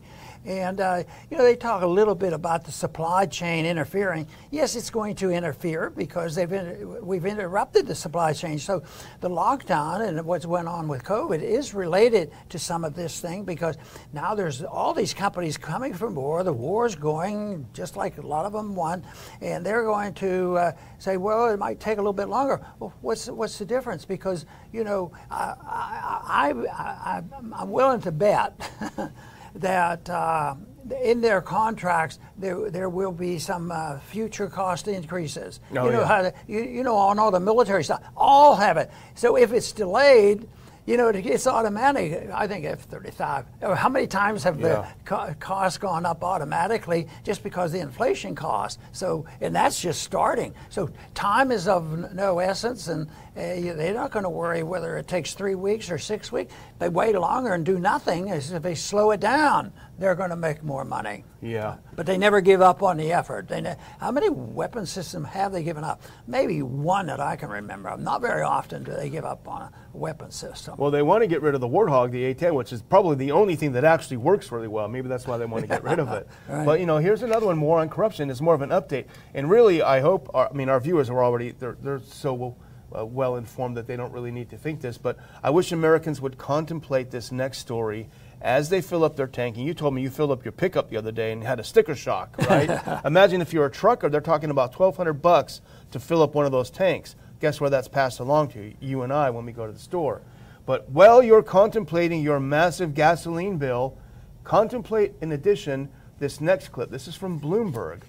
And, 0.46 0.80
uh, 0.80 1.02
you 1.30 1.36
know, 1.36 1.44
they 1.44 1.54
talk 1.54 1.82
a 1.82 1.86
little 1.86 2.14
bit 2.14 2.32
about 2.32 2.64
the 2.64 2.72
supply 2.72 3.26
chain 3.26 3.66
interfering. 3.66 4.26
Yes, 4.50 4.74
it's 4.74 4.88
going 4.88 5.14
to 5.16 5.30
interfere 5.30 5.90
because 5.90 6.34
they've 6.34 6.50
inter- 6.50 6.98
we've 7.02 7.26
interrupted 7.26 7.86
the 7.86 7.94
supply 7.94 8.32
chain. 8.32 8.58
So 8.58 8.82
the 9.20 9.28
lockdown 9.28 10.08
and 10.08 10.24
what's 10.24 10.46
went 10.46 10.66
on 10.66 10.88
with 10.88 11.04
COVID 11.04 11.42
is 11.42 11.74
related 11.74 12.32
to 12.48 12.58
some 12.58 12.84
of 12.86 12.94
this 12.94 13.20
thing 13.20 13.44
because 13.44 13.76
now 14.14 14.34
there's 14.34 14.62
all 14.62 14.94
these 14.94 15.12
companies 15.12 15.58
coming 15.58 15.92
from 15.92 16.14
war. 16.14 16.42
The 16.42 16.54
war's 16.54 16.94
going 16.94 17.66
just 17.74 17.96
like 17.96 18.16
a 18.16 18.22
lot 18.22 18.46
of 18.46 18.54
them 18.54 18.74
won. 18.74 19.04
And 19.42 19.64
they're 19.64 19.84
going 19.84 20.14
to 20.14 20.56
uh, 20.56 20.72
say, 20.98 21.18
well, 21.18 21.50
it 21.50 21.58
might 21.58 21.80
take 21.80 21.98
a 21.98 22.00
little 22.00 22.14
bit 22.14 22.30
longer. 22.30 22.64
Well, 22.78 22.94
what's, 23.02 23.28
what's 23.28 23.58
the 23.58 23.66
difference? 23.66 24.06
Because, 24.06 24.46
you 24.72 24.84
know, 24.84 25.12
I, 25.30 25.54
I, 25.66 26.54
I, 26.72 27.16
I 27.18 27.19
I'm 27.54 27.70
willing 27.70 28.00
to 28.02 28.12
bet 28.12 28.70
that 29.56 30.08
uh, 30.08 30.54
in 31.02 31.20
their 31.20 31.40
contracts 31.40 32.18
there 32.38 32.70
there 32.70 32.88
will 32.88 33.12
be 33.12 33.38
some 33.38 33.70
uh, 33.70 33.98
future 34.00 34.48
cost 34.48 34.88
increases. 34.88 35.60
Oh, 35.76 35.86
you 35.86 35.92
know 35.92 36.00
yeah. 36.00 36.06
how 36.06 36.22
to, 36.22 36.34
you, 36.46 36.62
you 36.62 36.82
know 36.82 36.96
on 36.96 37.18
all 37.18 37.30
the 37.30 37.40
military 37.40 37.84
stuff, 37.84 38.02
all 38.16 38.56
have 38.56 38.76
it. 38.76 38.90
So 39.14 39.36
if 39.36 39.52
it's 39.52 39.72
delayed. 39.72 40.48
You 40.86 40.96
know, 40.96 41.08
it's 41.08 41.46
automatic. 41.46 42.30
I 42.34 42.48
think 42.48 42.64
F-35. 42.64 43.76
How 43.76 43.88
many 43.88 44.08
times 44.08 44.42
have 44.42 44.58
Yeah. 44.58 44.68
the 44.68 44.86
co- 45.04 45.34
costs 45.38 45.78
gone 45.78 46.04
up 46.04 46.24
automatically 46.24 47.06
just 47.22 47.44
because 47.44 47.70
the 47.70 47.78
inflation 47.78 48.34
cost? 48.34 48.80
So, 48.90 49.26
and 49.40 49.54
that's 49.54 49.80
just 49.80 50.02
starting. 50.02 50.52
So, 50.68 50.88
time 51.14 51.52
is 51.52 51.68
of 51.68 52.12
no 52.14 52.40
essence, 52.40 52.88
and 52.88 53.08
uh, 53.36 53.40
they're 53.40 53.94
not 53.94 54.10
going 54.10 54.24
to 54.24 54.30
worry 54.30 54.62
whether 54.62 54.96
it 54.96 55.06
takes 55.06 55.34
three 55.34 55.54
weeks 55.54 55.90
or 55.90 55.98
six 55.98 56.32
weeks. 56.32 56.52
They 56.78 56.88
wait 56.88 57.14
longer 57.14 57.54
and 57.54 57.64
do 57.64 57.78
nothing. 57.78 58.30
As 58.30 58.50
if 58.50 58.62
they 58.62 58.74
slow 58.74 59.12
it 59.12 59.20
down, 59.20 59.72
they're 59.98 60.14
going 60.14 60.30
to 60.30 60.36
make 60.36 60.62
more 60.64 60.84
money. 60.84 61.24
Yeah. 61.40 61.76
But 61.94 62.06
they 62.06 62.18
never 62.18 62.40
give 62.40 62.60
up 62.60 62.82
on 62.82 62.96
the 62.96 63.12
effort. 63.12 63.48
They 63.48 63.60
ne- 63.60 63.76
how 63.98 64.10
many 64.10 64.28
weapon 64.30 64.84
systems 64.84 65.28
have 65.28 65.52
they 65.52 65.62
given 65.62 65.84
up? 65.84 66.02
Maybe 66.26 66.62
one 66.62 67.06
that 67.06 67.20
I 67.20 67.36
can 67.36 67.50
remember. 67.50 67.96
Not 67.96 68.20
very 68.20 68.42
often 68.42 68.82
do 68.82 68.92
they 68.92 69.08
give 69.08 69.24
up 69.24 69.46
on 69.46 69.62
a 69.62 69.72
weapon 69.92 70.30
system. 70.30 70.74
Well, 70.76 70.90
they 70.90 71.02
want 71.02 71.22
to 71.22 71.26
get 71.26 71.40
rid 71.42 71.54
of 71.54 71.60
the 71.60 71.68
Warthog, 71.68 72.10
the 72.10 72.24
A-10, 72.24 72.54
which 72.54 72.72
is 72.72 72.82
probably 72.82 73.16
the 73.16 73.32
only 73.32 73.56
thing 73.56 73.72
that 73.72 73.84
actually 73.84 74.16
works 74.18 74.50
really 74.50 74.68
well. 74.68 74.88
Maybe 74.88 75.08
that's 75.08 75.26
why 75.26 75.38
they 75.38 75.46
want 75.46 75.62
to 75.62 75.68
get 75.68 75.84
rid 75.84 75.98
of 75.98 76.08
it. 76.12 76.26
Right. 76.48 76.64
But 76.64 76.80
you 76.80 76.86
know, 76.86 76.98
here's 76.98 77.22
another 77.22 77.46
one 77.46 77.58
more 77.58 77.78
on 77.78 77.88
corruption. 77.88 78.28
It's 78.30 78.40
more 78.40 78.54
of 78.54 78.62
an 78.62 78.70
update, 78.70 79.06
and 79.34 79.48
really, 79.48 79.82
I 79.82 80.00
hope. 80.00 80.28
Our, 80.34 80.48
I 80.48 80.52
mean, 80.52 80.68
our 80.68 80.80
viewers 80.80 81.08
are 81.08 81.22
already 81.22 81.52
they're 81.52 81.76
they're 81.80 82.00
so 82.00 82.34
well, 82.34 82.56
uh, 82.96 83.04
well 83.04 83.36
informed 83.36 83.76
that 83.76 83.86
they 83.86 83.96
don't 83.96 84.12
really 84.12 84.30
need 84.30 84.50
to 84.50 84.56
think 84.56 84.80
this. 84.80 84.98
But 84.98 85.16
I 85.42 85.50
wish 85.50 85.72
Americans 85.72 86.20
would 86.20 86.38
contemplate 86.38 87.10
this 87.10 87.32
next 87.32 87.58
story. 87.58 88.08
As 88.42 88.70
they 88.70 88.80
fill 88.80 89.04
up 89.04 89.16
their 89.16 89.26
tank, 89.26 89.58
and 89.58 89.66
you 89.66 89.74
told 89.74 89.92
me 89.92 90.00
you 90.00 90.08
filled 90.08 90.30
up 90.30 90.46
your 90.46 90.52
pickup 90.52 90.88
the 90.88 90.96
other 90.96 91.12
day 91.12 91.30
and 91.30 91.44
had 91.44 91.60
a 91.60 91.64
sticker 91.64 91.94
shock, 91.94 92.34
right? 92.48 93.02
Imagine 93.04 93.42
if 93.42 93.52
you're 93.52 93.66
a 93.66 93.70
trucker, 93.70 94.08
they're 94.08 94.22
talking 94.22 94.48
about 94.48 94.78
1,200 94.78 95.12
bucks 95.20 95.60
to 95.90 96.00
fill 96.00 96.22
up 96.22 96.34
one 96.34 96.46
of 96.46 96.52
those 96.52 96.70
tanks. 96.70 97.16
Guess 97.40 97.60
where 97.60 97.68
that's 97.68 97.88
passed 97.88 98.18
along 98.18 98.48
to? 98.52 98.72
You 98.80 99.02
and 99.02 99.12
I 99.12 99.28
when 99.28 99.44
we 99.44 99.52
go 99.52 99.66
to 99.66 99.72
the 99.72 99.78
store. 99.78 100.22
But 100.64 100.88
while 100.90 101.22
you're 101.22 101.42
contemplating 101.42 102.22
your 102.22 102.40
massive 102.40 102.94
gasoline 102.94 103.58
bill, 103.58 103.98
contemplate 104.44 105.14
in 105.20 105.32
addition 105.32 105.90
this 106.18 106.40
next 106.40 106.68
clip. 106.68 106.90
This 106.90 107.08
is 107.08 107.14
from 107.14 107.40
Bloomberg. 107.40 108.02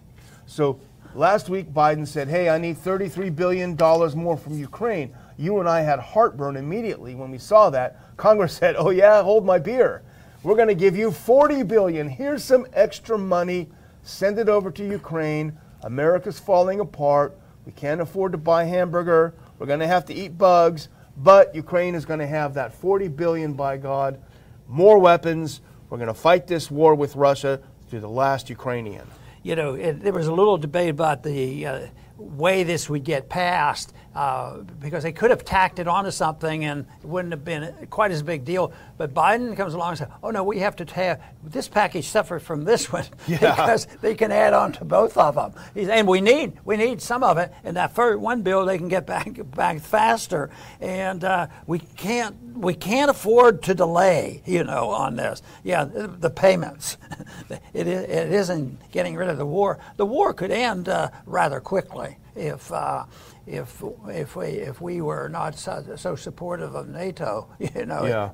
So 0.46 0.80
last 1.16 1.50
week, 1.50 1.74
Biden 1.74 2.08
said, 2.08 2.28
Hey, 2.28 2.50
I 2.50 2.58
need 2.58 2.78
$33 2.78 3.36
billion 3.36 3.76
more 3.76 4.38
from 4.38 4.58
Ukraine. 4.58 5.16
You 5.38 5.60
and 5.60 5.68
I 5.68 5.82
had 5.82 6.00
heartburn 6.00 6.58
immediately 6.58 7.16
when 7.16 7.32
we 7.32 7.38
saw 7.38 7.70
that. 7.70 8.18
Congress 8.18 8.54
said, 8.58 8.76
Oh, 8.78 8.90
yeah, 8.90 9.22
hold 9.24 9.46
my 9.46 9.60
beer. 9.60 10.04
We're 10.44 10.56
going 10.56 10.68
to 10.70 10.76
give 10.76 10.96
you 10.96 11.12
40 11.12 11.64
billion. 11.64 12.10
Here's 12.10 12.44
some 12.44 12.66
extra 12.74 13.18
money. 13.18 13.70
Send 14.04 14.40
it 14.40 14.50
over 14.50 14.72
to 14.72 14.84
Ukraine. 14.84 15.58
America's 15.84 16.40
falling 16.40 16.80
apart. 16.80 17.38
We 17.66 17.72
can't 17.72 18.02
afford 18.02 18.32
to 18.32 18.38
buy 18.40 18.64
hamburger. 18.64 19.36
We're 19.60 19.68
going 19.68 19.80
to 19.80 19.88
have 19.88 20.06
to 20.06 20.14
eat 20.14 20.38
bugs. 20.38 20.90
But 21.18 21.54
Ukraine 21.54 21.94
is 21.94 22.06
going 22.06 22.20
to 22.20 22.28
have 22.28 22.56
that 22.56 22.74
40 22.74 23.10
billion 23.10 23.54
by 23.54 23.78
God, 23.78 24.20
more 24.68 24.98
weapons. 24.98 25.62
We're 25.90 25.98
going 25.98 26.08
to 26.08 26.14
fight 26.14 26.48
this 26.48 26.72
war 26.72 26.96
with 26.96 27.16
Russia 27.16 27.62
to 27.92 28.00
the 28.00 28.10
last 28.10 28.50
Ukrainian. 28.50 29.06
You 29.44 29.56
know, 29.56 29.74
it, 29.74 30.02
there 30.02 30.14
was 30.14 30.28
a 30.28 30.34
little 30.34 30.58
debate 30.58 30.90
about 30.90 31.24
the 31.24 31.66
uh, 31.66 31.88
way 32.18 32.64
this 32.64 32.90
would 32.90 33.04
get 33.04 33.30
passed 33.30 33.94
uh, 34.16 34.58
because 34.80 35.04
they 35.04 35.12
could 35.12 35.30
have 35.30 35.46
tacked 35.46 35.80
it 35.80 35.88
onto 35.88 36.12
something 36.12 36.66
and 36.66 36.86
it 37.02 37.08
wouldn't 37.08 37.32
have 37.32 37.46
been 37.46 37.74
quite 37.90 38.12
as 38.12 38.22
big 38.22 38.44
deal. 38.44 38.74
But 38.98 39.14
Biden 39.14 39.56
comes 39.56 39.74
along 39.74 39.90
and 39.90 39.98
says, 40.00 40.08
"Oh 40.22 40.32
no, 40.32 40.44
we 40.44 40.60
have 40.60 40.76
to 40.78 40.94
have 40.94 41.22
this 41.44 41.68
package 41.68 42.08
separate 42.08 42.42
from 42.42 42.66
this 42.66 42.92
one 42.92 43.06
because 43.28 43.88
they 44.02 44.16
can 44.16 44.32
add 44.32 44.54
on 44.54 44.74
to 44.74 44.86
both 44.86 45.18
of 45.18 45.36
them." 45.36 45.54
He's, 45.74 45.88
and 45.88 46.08
we 46.08 46.22
need 46.22 46.58
we 46.66 46.78
need 46.78 47.02
some 47.02 47.24
of 47.24 47.38
it. 47.38 47.54
And 47.64 47.78
that 47.78 47.96
first 47.96 48.20
one 48.20 48.42
bill, 48.42 48.66
they 48.66 48.78
can 48.78 48.90
get 48.90 49.06
back 49.06 49.40
back 49.56 49.80
faster, 49.80 50.50
and 50.80 51.24
uh, 51.24 51.48
we 51.66 51.80
can't 51.80 52.36
we 52.56 52.74
can't 52.74 53.10
afford 53.10 53.64
to 53.64 53.74
delay, 53.74 54.42
you 54.46 54.64
know, 54.64 54.90
on 54.90 55.16
this. 55.16 55.42
Yeah, 55.64 55.86
the, 55.86 56.08
the 56.08 56.30
payments. 56.30 56.98
it, 57.74 57.88
is, 57.88 58.04
it 58.04 58.32
isn't 58.32 58.92
getting 58.92 59.16
rid 59.16 59.30
of 59.30 59.38
the 59.38 59.46
war. 59.46 59.80
The 59.98 60.06
war 60.06 60.34
could 60.34 60.52
end 60.52 60.90
uh, 60.90 61.10
rather 61.26 61.60
quickly 61.60 62.18
if 62.36 62.72
uh, 62.72 63.06
if 63.48 63.84
if 64.08 64.36
we 64.36 64.46
if 64.48 64.82
we 64.82 65.02
were 65.02 65.28
not 65.30 65.56
so, 65.56 65.84
so 65.96 66.16
supportive 66.16 66.76
of 66.76 66.88
NATO. 66.88 67.48
You 67.76 67.86
know, 67.86 68.06
Yeah. 68.06 68.32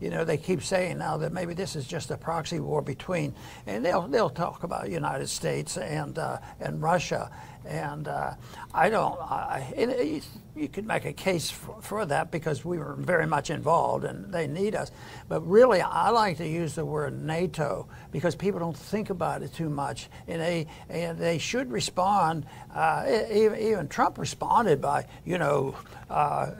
You 0.00 0.10
know, 0.10 0.24
they 0.24 0.36
keep 0.36 0.62
saying 0.62 0.98
now 0.98 1.16
that 1.18 1.32
maybe 1.32 1.54
this 1.54 1.76
is 1.76 1.86
just 1.86 2.10
a 2.10 2.16
proxy 2.16 2.60
war 2.60 2.82
between, 2.82 3.34
and 3.66 3.84
they'll 3.84 4.06
they'll 4.08 4.30
talk 4.30 4.62
about 4.62 4.90
United 4.90 5.28
States 5.28 5.76
and 5.76 6.18
uh, 6.18 6.38
and 6.60 6.82
Russia, 6.82 7.30
And 7.64 8.08
uh, 8.08 8.32
I 8.72 8.88
don't, 8.88 9.20
I, 9.20 9.72
it, 9.76 10.24
you 10.56 10.68
could 10.68 10.86
make 10.86 11.04
a 11.04 11.12
case 11.12 11.50
for, 11.50 11.76
for, 11.80 12.06
that 12.06 12.30
because 12.30 12.64
we 12.64 12.78
were 12.78 12.94
very 12.94 13.26
much 13.26 13.50
involved 13.50 14.04
and 14.04 14.32
they 14.32 14.46
need 14.46 14.74
us. 14.74 14.90
But 15.28 15.40
really, 15.42 15.80
I 15.80 16.10
like 16.10 16.38
to 16.38 16.48
use 16.48 16.74
the 16.74 16.84
word 16.84 17.20
NATO 17.20 17.86
because 18.10 18.34
people 18.34 18.58
don't 18.58 18.76
think 18.76 19.10
about 19.10 19.42
it 19.42 19.52
too 19.52 19.68
much. 19.68 20.08
And 20.26 20.40
they, 20.40 20.66
and 20.88 21.18
they 21.18 21.38
should 21.38 21.70
respond. 21.70 22.46
Uh, 22.74 23.04
even, 23.30 23.58
even, 23.58 23.88
Trump 23.88 24.18
responded 24.18 24.80
by, 24.80 25.06
you 25.24 25.38
know, 25.38 25.76
uh, 26.08 26.52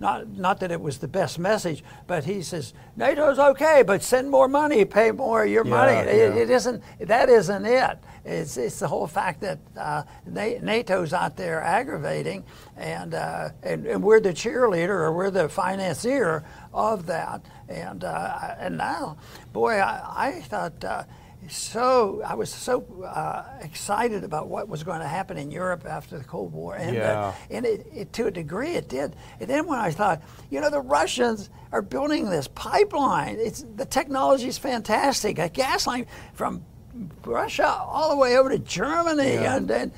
not, 0.00 0.28
not 0.28 0.60
that 0.60 0.70
it 0.70 0.80
was 0.80 0.98
the 0.98 1.08
best 1.08 1.38
message, 1.38 1.84
but 2.06 2.24
he 2.24 2.40
says, 2.42 2.72
NATO's 2.96 3.38
okay, 3.38 3.82
but 3.86 4.02
send 4.02 4.30
more 4.30 4.48
money, 4.48 4.84
pay 4.84 5.10
more 5.10 5.44
of 5.44 5.50
your 5.50 5.66
yeah, 5.66 5.70
money. 5.70 5.92
Yeah. 5.92 6.02
It, 6.02 6.36
it 6.36 6.50
isn't, 6.50 6.82
that 7.00 7.28
isn't 7.28 7.66
it. 7.66 7.98
It's, 8.24 8.56
it's 8.56 8.78
the 8.78 8.88
whole 8.88 9.06
fact 9.06 9.40
that 9.42 9.58
uh, 9.76 10.02
NATO's 10.26 11.12
out 11.12 11.36
there 11.36 11.60
aggravating, 11.60 12.42
and, 12.76 13.14
uh, 13.14 13.50
and, 13.62 13.86
and 13.86 14.02
we're 14.02 14.20
the 14.20 14.32
cheerleader 14.32 14.88
or 14.88 15.12
we're 15.12 15.30
the 15.30 15.48
financier 15.48 16.42
of 16.72 17.06
that. 17.06 17.44
And 17.68 18.04
uh, 18.04 18.54
and 18.58 18.76
now, 18.76 19.16
boy, 19.52 19.74
I, 19.74 20.36
I 20.36 20.40
thought 20.42 20.84
uh, 20.84 21.02
so 21.48 22.22
I 22.24 22.34
was 22.34 22.52
so 22.52 22.84
uh, 23.04 23.44
excited 23.60 24.24
about 24.24 24.48
what 24.48 24.68
was 24.68 24.82
going 24.82 25.00
to 25.00 25.08
happen 25.08 25.36
in 25.36 25.50
Europe 25.50 25.84
after 25.86 26.18
the 26.18 26.24
Cold 26.24 26.52
War, 26.52 26.76
and 26.76 26.96
uh, 26.96 27.00
yeah. 27.00 27.20
uh, 27.20 27.32
and 27.50 27.66
it, 27.66 27.86
it, 27.92 28.12
to 28.14 28.26
a 28.26 28.30
degree 28.30 28.74
it 28.74 28.88
did. 28.88 29.16
And 29.40 29.48
then 29.48 29.66
when 29.66 29.78
I 29.78 29.90
thought, 29.90 30.22
you 30.50 30.60
know, 30.60 30.70
the 30.70 30.80
Russians 30.80 31.50
are 31.72 31.82
building 31.82 32.30
this 32.30 32.48
pipeline. 32.48 33.36
It's 33.38 33.64
the 33.76 33.84
technology 33.84 34.48
is 34.48 34.58
fantastic. 34.58 35.38
A 35.38 35.48
gas 35.48 35.86
line 35.86 36.06
from 36.34 36.64
Russia 37.24 37.66
all 37.66 38.10
the 38.10 38.16
way 38.16 38.38
over 38.38 38.50
to 38.50 38.58
Germany, 38.58 39.34
yeah. 39.34 39.56
and, 39.56 39.70
and, 39.70 39.92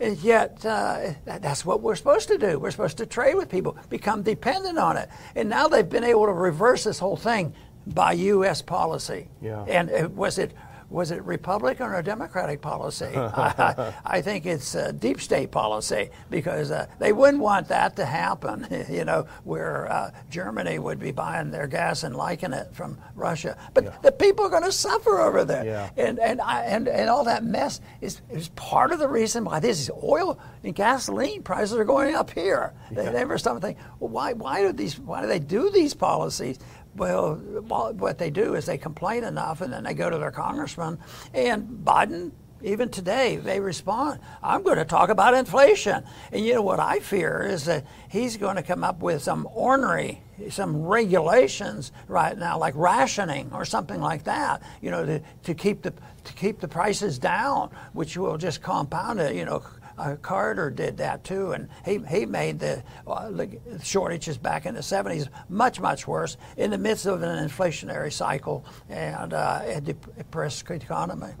and 0.00 0.18
yet 0.18 0.64
uh, 0.64 1.12
that's 1.24 1.64
what 1.64 1.80
we're 1.80 1.96
supposed 1.96 2.28
to 2.28 2.38
do. 2.38 2.58
We're 2.58 2.70
supposed 2.70 2.98
to 2.98 3.06
trade 3.06 3.34
with 3.34 3.48
people, 3.48 3.76
become 3.90 4.22
dependent 4.22 4.78
on 4.78 4.96
it, 4.96 5.08
and 5.34 5.48
now 5.48 5.68
they've 5.68 5.88
been 5.88 6.04
able 6.04 6.26
to 6.26 6.32
reverse 6.32 6.84
this 6.84 6.98
whole 6.98 7.16
thing 7.16 7.54
by 7.86 8.12
U.S. 8.12 8.62
policy. 8.62 9.28
Yeah. 9.40 9.64
And 9.64 9.90
it, 9.90 10.10
was 10.10 10.38
it 10.38 10.52
was 10.90 11.10
it 11.10 11.22
Republican 11.24 11.86
or 11.86 12.02
Democratic 12.02 12.60
policy? 12.60 13.10
I, 13.16 13.92
I, 14.04 14.22
think 14.22 14.46
it's 14.46 14.74
a 14.74 14.92
deep 14.92 15.20
state 15.20 15.50
policy 15.50 16.10
because 16.30 16.70
uh, 16.70 16.86
they 16.98 17.12
wouldn't 17.12 17.42
want 17.42 17.68
that 17.68 17.96
to 17.96 18.06
happen, 18.06 18.66
you 18.90 19.04
know, 19.04 19.26
where 19.44 19.90
uh, 19.92 20.10
Germany 20.30 20.78
would 20.78 20.98
be 20.98 21.12
buying 21.12 21.50
their 21.50 21.66
gas 21.66 22.04
and 22.04 22.16
liking 22.16 22.52
it 22.52 22.74
from 22.74 22.98
Russia. 23.14 23.56
But 23.74 23.84
yeah. 23.84 23.96
the 24.02 24.12
people 24.12 24.46
are 24.46 24.50
going 24.50 24.62
to 24.64 24.72
suffer 24.72 25.20
over 25.20 25.44
there. 25.44 25.64
Yeah. 25.64 25.90
And, 25.96 26.18
and, 26.18 26.40
I, 26.40 26.62
and, 26.62 26.88
and 26.88 27.10
all 27.10 27.24
that 27.24 27.44
mess 27.44 27.80
is, 28.00 28.22
is 28.30 28.48
part 28.50 28.92
of 28.92 28.98
the 28.98 29.08
reason 29.08 29.44
why 29.44 29.60
this 29.60 29.80
is 29.80 29.90
oil 30.02 30.38
and 30.64 30.74
gasoline 30.74 31.42
prices 31.42 31.76
are 31.76 31.84
going 31.84 32.14
up 32.14 32.30
here. 32.30 32.72
Yeah. 32.90 33.02
They 33.02 33.12
never 33.12 33.36
stop 33.36 33.54
and 33.54 33.62
think, 33.62 33.78
well, 34.00 34.10
why, 34.10 34.32
why, 34.32 34.62
do 34.62 34.72
these, 34.72 34.98
why 34.98 35.20
do 35.20 35.26
they 35.26 35.38
do 35.38 35.70
these 35.70 35.92
policies? 35.92 36.58
Well, 36.98 37.36
what 37.36 38.18
they 38.18 38.30
do 38.30 38.54
is 38.54 38.66
they 38.66 38.78
complain 38.78 39.24
enough 39.24 39.60
and 39.60 39.72
then 39.72 39.84
they 39.84 39.94
go 39.94 40.10
to 40.10 40.18
their 40.18 40.32
congressman. 40.32 40.98
And 41.32 41.84
Biden, 41.84 42.32
even 42.62 42.88
today, 42.88 43.36
they 43.36 43.60
respond, 43.60 44.18
I'm 44.42 44.64
going 44.64 44.78
to 44.78 44.84
talk 44.84 45.08
about 45.08 45.34
inflation. 45.34 46.02
And 46.32 46.44
you 46.44 46.54
know 46.54 46.62
what 46.62 46.80
I 46.80 46.98
fear 46.98 47.46
is 47.48 47.64
that 47.66 47.86
he's 48.08 48.36
going 48.36 48.56
to 48.56 48.62
come 48.62 48.82
up 48.82 49.00
with 49.00 49.22
some 49.22 49.48
ornery, 49.52 50.20
some 50.50 50.82
regulations 50.82 51.92
right 52.08 52.36
now, 52.36 52.58
like 52.58 52.74
rationing 52.76 53.50
or 53.52 53.64
something 53.64 54.00
like 54.00 54.24
that, 54.24 54.62
you 54.82 54.90
know, 54.90 55.06
to, 55.06 55.22
to 55.44 55.54
keep 55.54 55.82
the 55.82 55.92
to 56.24 56.34
keep 56.34 56.60
the 56.60 56.68
prices 56.68 57.18
down, 57.18 57.70
which 57.94 58.16
will 58.16 58.36
just 58.36 58.60
compound 58.60 59.18
it, 59.18 59.34
you 59.34 59.46
know, 59.46 59.62
uh, 59.98 60.16
Carter 60.16 60.70
did 60.70 60.96
that 60.98 61.24
too, 61.24 61.52
and 61.52 61.68
he, 61.84 61.98
he 62.08 62.24
made 62.24 62.58
the, 62.60 62.82
uh, 63.06 63.30
the 63.30 63.58
shortages 63.82 64.38
back 64.38 64.64
in 64.64 64.74
the 64.74 64.80
70s 64.80 65.28
much, 65.48 65.80
much 65.80 66.06
worse 66.06 66.36
in 66.56 66.70
the 66.70 66.78
midst 66.78 67.06
of 67.06 67.22
an 67.22 67.48
inflationary 67.48 68.12
cycle 68.12 68.64
and 68.88 69.34
uh, 69.34 69.60
a 69.64 69.80
depressed 69.80 70.70
economy. 70.70 71.32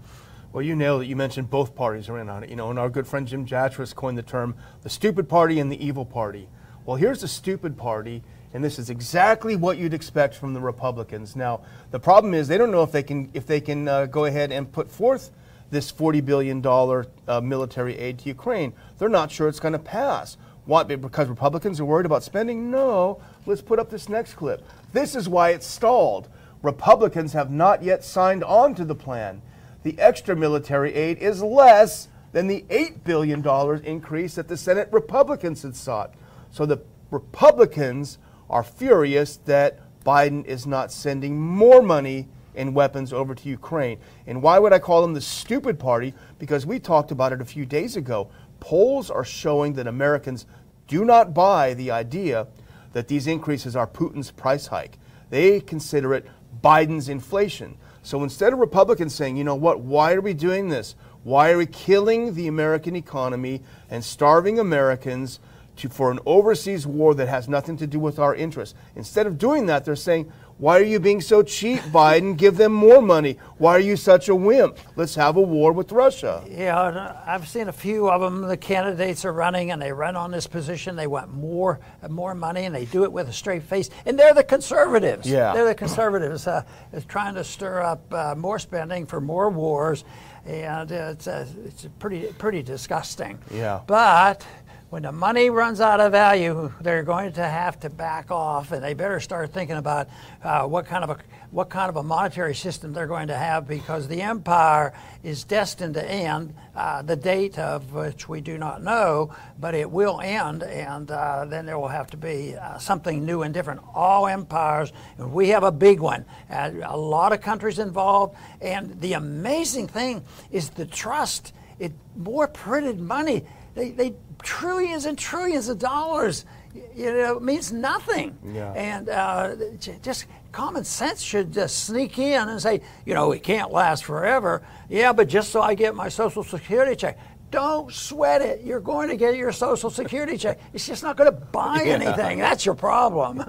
Well, 0.52 0.62
you 0.62 0.74
nailed 0.74 1.02
it. 1.02 1.06
You 1.06 1.16
mentioned 1.16 1.50
both 1.50 1.74
parties 1.74 2.08
are 2.08 2.18
in 2.18 2.28
on 2.28 2.42
it. 2.42 2.50
You 2.50 2.56
know, 2.56 2.70
and 2.70 2.78
our 2.78 2.88
good 2.88 3.06
friend 3.06 3.28
Jim 3.28 3.46
Jatras 3.46 3.94
coined 3.94 4.16
the 4.16 4.22
term 4.22 4.56
the 4.82 4.90
stupid 4.90 5.28
party 5.28 5.60
and 5.60 5.70
the 5.70 5.84
evil 5.84 6.04
party. 6.04 6.48
Well, 6.86 6.96
here's 6.96 7.20
the 7.20 7.28
stupid 7.28 7.76
party, 7.76 8.22
and 8.54 8.64
this 8.64 8.78
is 8.78 8.88
exactly 8.88 9.56
what 9.56 9.76
you'd 9.76 9.92
expect 9.92 10.34
from 10.34 10.54
the 10.54 10.60
Republicans. 10.60 11.36
Now, 11.36 11.60
the 11.90 12.00
problem 12.00 12.32
is 12.32 12.48
they 12.48 12.56
don't 12.56 12.70
know 12.70 12.82
if 12.82 12.92
they 12.92 13.02
can 13.02 13.28
if 13.34 13.46
they 13.46 13.60
can 13.60 13.86
uh, 13.86 14.06
go 14.06 14.24
ahead 14.24 14.50
and 14.50 14.72
put 14.72 14.90
forth 14.90 15.30
this 15.70 15.92
$40 15.92 16.24
billion 16.24 16.64
uh, 16.66 17.40
military 17.40 17.98
aid 17.98 18.18
to 18.20 18.28
Ukraine. 18.28 18.72
They're 18.98 19.08
not 19.08 19.30
sure 19.30 19.48
it's 19.48 19.60
going 19.60 19.72
to 19.72 19.78
pass. 19.78 20.36
What, 20.64 20.88
because 20.88 21.28
Republicans 21.28 21.80
are 21.80 21.84
worried 21.84 22.06
about 22.06 22.22
spending? 22.22 22.70
No. 22.70 23.22
Let's 23.46 23.62
put 23.62 23.78
up 23.78 23.90
this 23.90 24.08
next 24.08 24.34
clip. 24.34 24.62
This 24.92 25.14
is 25.14 25.28
why 25.28 25.50
it's 25.50 25.66
stalled. 25.66 26.28
Republicans 26.62 27.32
have 27.32 27.50
not 27.50 27.82
yet 27.82 28.04
signed 28.04 28.44
on 28.44 28.74
to 28.74 28.84
the 28.84 28.94
plan. 28.94 29.40
The 29.82 29.98
extra 29.98 30.36
military 30.36 30.92
aid 30.94 31.18
is 31.18 31.42
less 31.42 32.08
than 32.32 32.46
the 32.46 32.64
$8 32.68 33.04
billion 33.04 33.46
increase 33.84 34.34
that 34.34 34.48
the 34.48 34.56
Senate 34.56 34.88
Republicans 34.92 35.62
had 35.62 35.76
sought. 35.76 36.14
So 36.50 36.66
the 36.66 36.82
Republicans 37.10 38.18
are 38.50 38.62
furious 38.62 39.36
that 39.46 39.80
Biden 40.04 40.44
is 40.44 40.66
not 40.66 40.92
sending 40.92 41.40
more 41.40 41.82
money 41.82 42.28
and 42.58 42.74
weapons 42.74 43.12
over 43.12 43.34
to 43.34 43.48
Ukraine. 43.48 43.98
And 44.26 44.42
why 44.42 44.58
would 44.58 44.72
I 44.74 44.78
call 44.78 45.00
them 45.00 45.14
the 45.14 45.20
stupid 45.20 45.78
party? 45.78 46.12
Because 46.38 46.66
we 46.66 46.78
talked 46.78 47.10
about 47.10 47.32
it 47.32 47.40
a 47.40 47.46
few 47.46 47.64
days 47.64 47.96
ago. 47.96 48.28
Polls 48.60 49.10
are 49.10 49.24
showing 49.24 49.72
that 49.74 49.86
Americans 49.86 50.44
do 50.88 51.04
not 51.04 51.32
buy 51.32 51.74
the 51.74 51.90
idea 51.90 52.48
that 52.92 53.08
these 53.08 53.26
increases 53.26 53.76
are 53.76 53.86
Putin's 53.86 54.30
price 54.30 54.66
hike. 54.66 54.98
They 55.30 55.60
consider 55.60 56.14
it 56.14 56.26
Biden's 56.62 57.08
inflation. 57.08 57.76
So 58.02 58.22
instead 58.22 58.52
of 58.52 58.58
Republicans 58.58 59.14
saying, 59.14 59.36
you 59.36 59.44
know 59.44 59.54
what, 59.54 59.80
why 59.80 60.14
are 60.14 60.20
we 60.20 60.34
doing 60.34 60.68
this? 60.68 60.96
Why 61.22 61.50
are 61.50 61.58
we 61.58 61.66
killing 61.66 62.34
the 62.34 62.48
American 62.48 62.96
economy 62.96 63.62
and 63.90 64.02
starving 64.02 64.58
Americans 64.58 65.40
to, 65.76 65.88
for 65.88 66.10
an 66.10 66.18
overseas 66.24 66.86
war 66.86 67.14
that 67.14 67.28
has 67.28 67.48
nothing 67.48 67.76
to 67.76 67.86
do 67.86 68.00
with 68.00 68.18
our 68.18 68.34
interests? 68.34 68.74
Instead 68.96 69.26
of 69.26 69.38
doing 69.38 69.66
that, 69.66 69.84
they're 69.84 69.94
saying, 69.94 70.32
why 70.58 70.76
are 70.80 70.82
you 70.84 70.98
being 70.98 71.20
so 71.20 71.44
cheap, 71.44 71.80
Biden? 71.82 72.36
Give 72.36 72.56
them 72.56 72.72
more 72.72 73.00
money. 73.00 73.38
Why 73.58 73.76
are 73.76 73.80
you 73.80 73.96
such 73.96 74.28
a 74.28 74.34
wimp? 74.34 74.78
Let's 74.96 75.14
have 75.14 75.36
a 75.36 75.40
war 75.40 75.72
with 75.72 75.92
Russia. 75.92 76.44
Yeah, 76.48 77.22
I've 77.24 77.46
seen 77.46 77.68
a 77.68 77.72
few 77.72 78.10
of 78.10 78.20
them. 78.20 78.42
The 78.42 78.56
candidates 78.56 79.24
are 79.24 79.32
running, 79.32 79.70
and 79.70 79.80
they 79.80 79.92
run 79.92 80.16
on 80.16 80.32
this 80.32 80.48
position. 80.48 80.96
They 80.96 81.06
want 81.06 81.32
more, 81.32 81.78
more 82.08 82.34
money, 82.34 82.64
and 82.64 82.74
they 82.74 82.86
do 82.86 83.04
it 83.04 83.12
with 83.12 83.28
a 83.28 83.32
straight 83.32 83.62
face. 83.62 83.88
And 84.04 84.18
they're 84.18 84.34
the 84.34 84.42
conservatives. 84.42 85.30
Yeah, 85.30 85.52
they're 85.52 85.64
the 85.64 85.76
conservatives 85.76 86.48
uh, 86.48 86.64
trying 87.06 87.36
to 87.36 87.44
stir 87.44 87.80
up 87.80 88.12
uh, 88.12 88.34
more 88.36 88.58
spending 88.58 89.06
for 89.06 89.20
more 89.20 89.50
wars, 89.50 90.02
and 90.44 90.90
it's 90.90 91.28
uh, 91.28 91.46
it's 91.66 91.86
pretty 92.00 92.32
pretty 92.32 92.64
disgusting. 92.64 93.38
Yeah, 93.52 93.82
but 93.86 94.44
when 94.90 95.02
the 95.02 95.12
money 95.12 95.50
runs 95.50 95.82
out 95.82 96.00
of 96.00 96.12
value, 96.12 96.72
they're 96.80 97.02
going 97.02 97.32
to 97.34 97.44
have 97.44 97.78
to 97.80 97.90
back 97.90 98.30
off, 98.30 98.72
and 98.72 98.82
they 98.82 98.94
better 98.94 99.20
start 99.20 99.52
thinking 99.52 99.76
about 99.76 100.08
uh, 100.42 100.64
what 100.66 100.86
kind 100.86 101.04
of 101.04 101.10
a 101.10 101.18
what 101.50 101.70
kind 101.70 101.88
of 101.88 101.96
a 101.96 102.02
monetary 102.02 102.54
system 102.54 102.92
they're 102.92 103.06
going 103.06 103.28
to 103.28 103.36
have 103.36 103.66
because 103.66 104.06
the 104.06 104.20
empire 104.20 104.92
is 105.22 105.44
destined 105.44 105.94
to 105.94 106.04
end. 106.10 106.54
Uh, 106.76 107.00
the 107.00 107.16
date 107.16 107.58
of 107.58 107.92
which 107.92 108.28
we 108.28 108.40
do 108.40 108.58
not 108.58 108.82
know, 108.82 109.34
but 109.58 109.74
it 109.74 109.90
will 109.90 110.20
end, 110.20 110.62
and 110.62 111.10
uh, 111.10 111.44
then 111.46 111.66
there 111.66 111.78
will 111.78 111.88
have 111.88 112.06
to 112.10 112.16
be 112.16 112.54
uh, 112.54 112.78
something 112.78 113.24
new 113.24 113.42
and 113.42 113.52
different. 113.52 113.80
All 113.94 114.26
empires, 114.26 114.92
we 115.18 115.48
have 115.48 115.64
a 115.64 115.72
big 115.72 116.00
one, 116.00 116.24
a 116.50 116.96
lot 116.96 117.32
of 117.32 117.40
countries 117.40 117.78
involved, 117.78 118.36
and 118.60 119.00
the 119.00 119.14
amazing 119.14 119.88
thing 119.88 120.22
is 120.50 120.70
the 120.70 120.86
trust. 120.86 121.52
It 121.78 121.92
more 122.16 122.48
printed 122.48 123.00
money. 123.00 123.44
They, 123.78 123.90
they 123.90 124.14
trillions 124.42 125.06
and 125.06 125.16
trillions 125.16 125.68
of 125.68 125.78
dollars. 125.78 126.44
You 126.74 127.12
know, 127.12 127.36
it 127.36 127.42
means 127.42 127.72
nothing. 127.72 128.36
Yeah. 128.52 128.72
And 128.72 129.08
uh, 129.08 129.54
just 130.02 130.26
common 130.50 130.82
sense 130.82 131.20
should 131.22 131.52
just 131.52 131.84
sneak 131.84 132.18
in 132.18 132.48
and 132.48 132.60
say, 132.60 132.80
you 133.06 133.14
know, 133.14 133.30
it 133.30 133.44
can't 133.44 133.70
last 133.70 134.04
forever. 134.04 134.62
Yeah, 134.88 135.12
but 135.12 135.28
just 135.28 135.50
so 135.50 135.62
I 135.62 135.74
get 135.74 135.94
my 135.94 136.08
Social 136.08 136.42
Security 136.42 136.96
check. 136.96 137.18
Don't 137.52 137.92
sweat 137.92 138.42
it. 138.42 138.62
You're 138.62 138.80
going 138.80 139.08
to 139.08 139.16
get 139.16 139.36
your 139.36 139.52
Social 139.52 139.90
Security 139.90 140.36
check. 140.36 140.58
It's 140.72 140.86
just 140.86 141.04
not 141.04 141.16
going 141.16 141.30
to 141.30 141.40
buy 141.40 141.82
yeah. 141.82 141.94
anything. 141.94 142.40
That's 142.40 142.66
your 142.66 142.74
problem. 142.74 143.42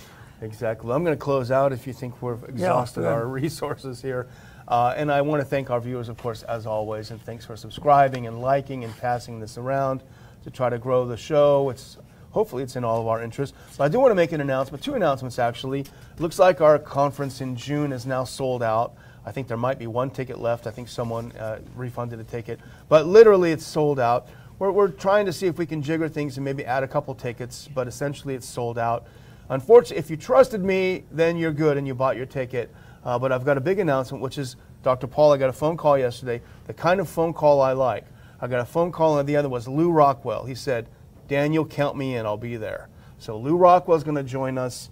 exactly. 0.42 0.92
I'm 0.92 1.04
going 1.04 1.16
to 1.16 1.22
close 1.22 1.52
out 1.52 1.72
if 1.72 1.86
you 1.86 1.92
think 1.92 2.20
we've 2.20 2.42
exhausted 2.48 3.02
yeah, 3.02 3.08
our 3.08 3.26
resources 3.40 4.02
here. 4.02 4.28
Uh, 4.70 4.94
and 4.96 5.10
I 5.10 5.20
want 5.20 5.40
to 5.40 5.44
thank 5.44 5.68
our 5.68 5.80
viewers, 5.80 6.08
of 6.08 6.16
course, 6.16 6.44
as 6.44 6.64
always, 6.64 7.10
and 7.10 7.20
thanks 7.20 7.44
for 7.44 7.56
subscribing 7.56 8.28
and 8.28 8.40
liking 8.40 8.84
and 8.84 8.96
passing 8.98 9.40
this 9.40 9.58
around 9.58 10.04
to 10.44 10.50
try 10.50 10.70
to 10.70 10.78
grow 10.78 11.04
the 11.04 11.16
show. 11.16 11.70
It's 11.70 11.98
hopefully 12.30 12.62
it's 12.62 12.76
in 12.76 12.84
all 12.84 13.00
of 13.00 13.08
our 13.08 13.20
interests. 13.20 13.56
But 13.76 13.84
I 13.84 13.88
do 13.88 13.98
want 13.98 14.12
to 14.12 14.14
make 14.14 14.30
an 14.30 14.40
announcement, 14.40 14.84
two 14.84 14.94
announcements 14.94 15.40
actually. 15.40 15.86
Looks 16.20 16.38
like 16.38 16.60
our 16.60 16.78
conference 16.78 17.40
in 17.40 17.56
June 17.56 17.90
is 17.90 18.06
now 18.06 18.22
sold 18.22 18.62
out. 18.62 18.94
I 19.26 19.32
think 19.32 19.48
there 19.48 19.56
might 19.56 19.76
be 19.76 19.88
one 19.88 20.08
ticket 20.08 20.38
left. 20.38 20.68
I 20.68 20.70
think 20.70 20.88
someone 20.88 21.32
uh, 21.32 21.58
refunded 21.74 22.20
a 22.20 22.24
ticket, 22.24 22.60
but 22.88 23.06
literally 23.06 23.50
it's 23.50 23.66
sold 23.66 23.98
out. 23.98 24.28
we're, 24.60 24.70
we're 24.70 24.88
trying 24.88 25.26
to 25.26 25.32
see 25.32 25.48
if 25.48 25.58
we 25.58 25.66
can 25.66 25.82
jigger 25.82 26.08
things 26.08 26.36
and 26.36 26.44
maybe 26.44 26.64
add 26.64 26.84
a 26.84 26.88
couple 26.88 27.12
tickets, 27.16 27.68
but 27.74 27.88
essentially 27.88 28.36
it's 28.36 28.46
sold 28.46 28.78
out. 28.78 29.08
Unfortunately, 29.48 29.96
if 29.96 30.08
you 30.10 30.16
trusted 30.16 30.62
me, 30.62 31.02
then 31.10 31.36
you're 31.36 31.52
good 31.52 31.76
and 31.76 31.88
you 31.88 31.94
bought 31.94 32.16
your 32.16 32.26
ticket. 32.26 32.72
Uh, 33.04 33.18
but 33.18 33.32
I've 33.32 33.44
got 33.44 33.56
a 33.56 33.60
big 33.60 33.78
announcement, 33.78 34.22
which 34.22 34.38
is 34.38 34.56
Dr. 34.82 35.06
Paul. 35.06 35.32
I 35.32 35.36
got 35.36 35.48
a 35.48 35.54
phone 35.54 35.76
call 35.76 35.98
yesterday, 35.98 36.42
the 36.66 36.74
kind 36.74 37.00
of 37.00 37.08
phone 37.08 37.32
call 37.32 37.60
I 37.60 37.72
like. 37.72 38.04
I 38.40 38.46
got 38.46 38.60
a 38.60 38.64
phone 38.64 38.92
call, 38.92 39.18
and 39.18 39.28
the 39.28 39.36
other 39.36 39.48
was 39.48 39.68
Lew 39.68 39.90
Rockwell. 39.90 40.44
He 40.44 40.54
said, 40.54 40.88
Daniel, 41.28 41.64
count 41.64 41.96
me 41.96 42.16
in, 42.16 42.26
I'll 42.26 42.36
be 42.36 42.56
there. 42.56 42.88
So 43.18 43.38
Lew 43.38 43.56
Rockwell 43.56 43.96
is 43.96 44.04
going 44.04 44.16
to 44.16 44.22
join 44.22 44.58
us 44.58 44.90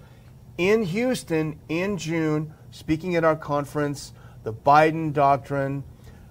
in 0.59 0.83
Houston 0.83 1.59
in 1.68 1.97
June, 1.97 2.53
speaking 2.71 3.16
at 3.16 3.25
our 3.25 3.37
conference, 3.37 4.12
The 4.42 4.53
Biden 4.53 5.12
Doctrine, 5.12 5.85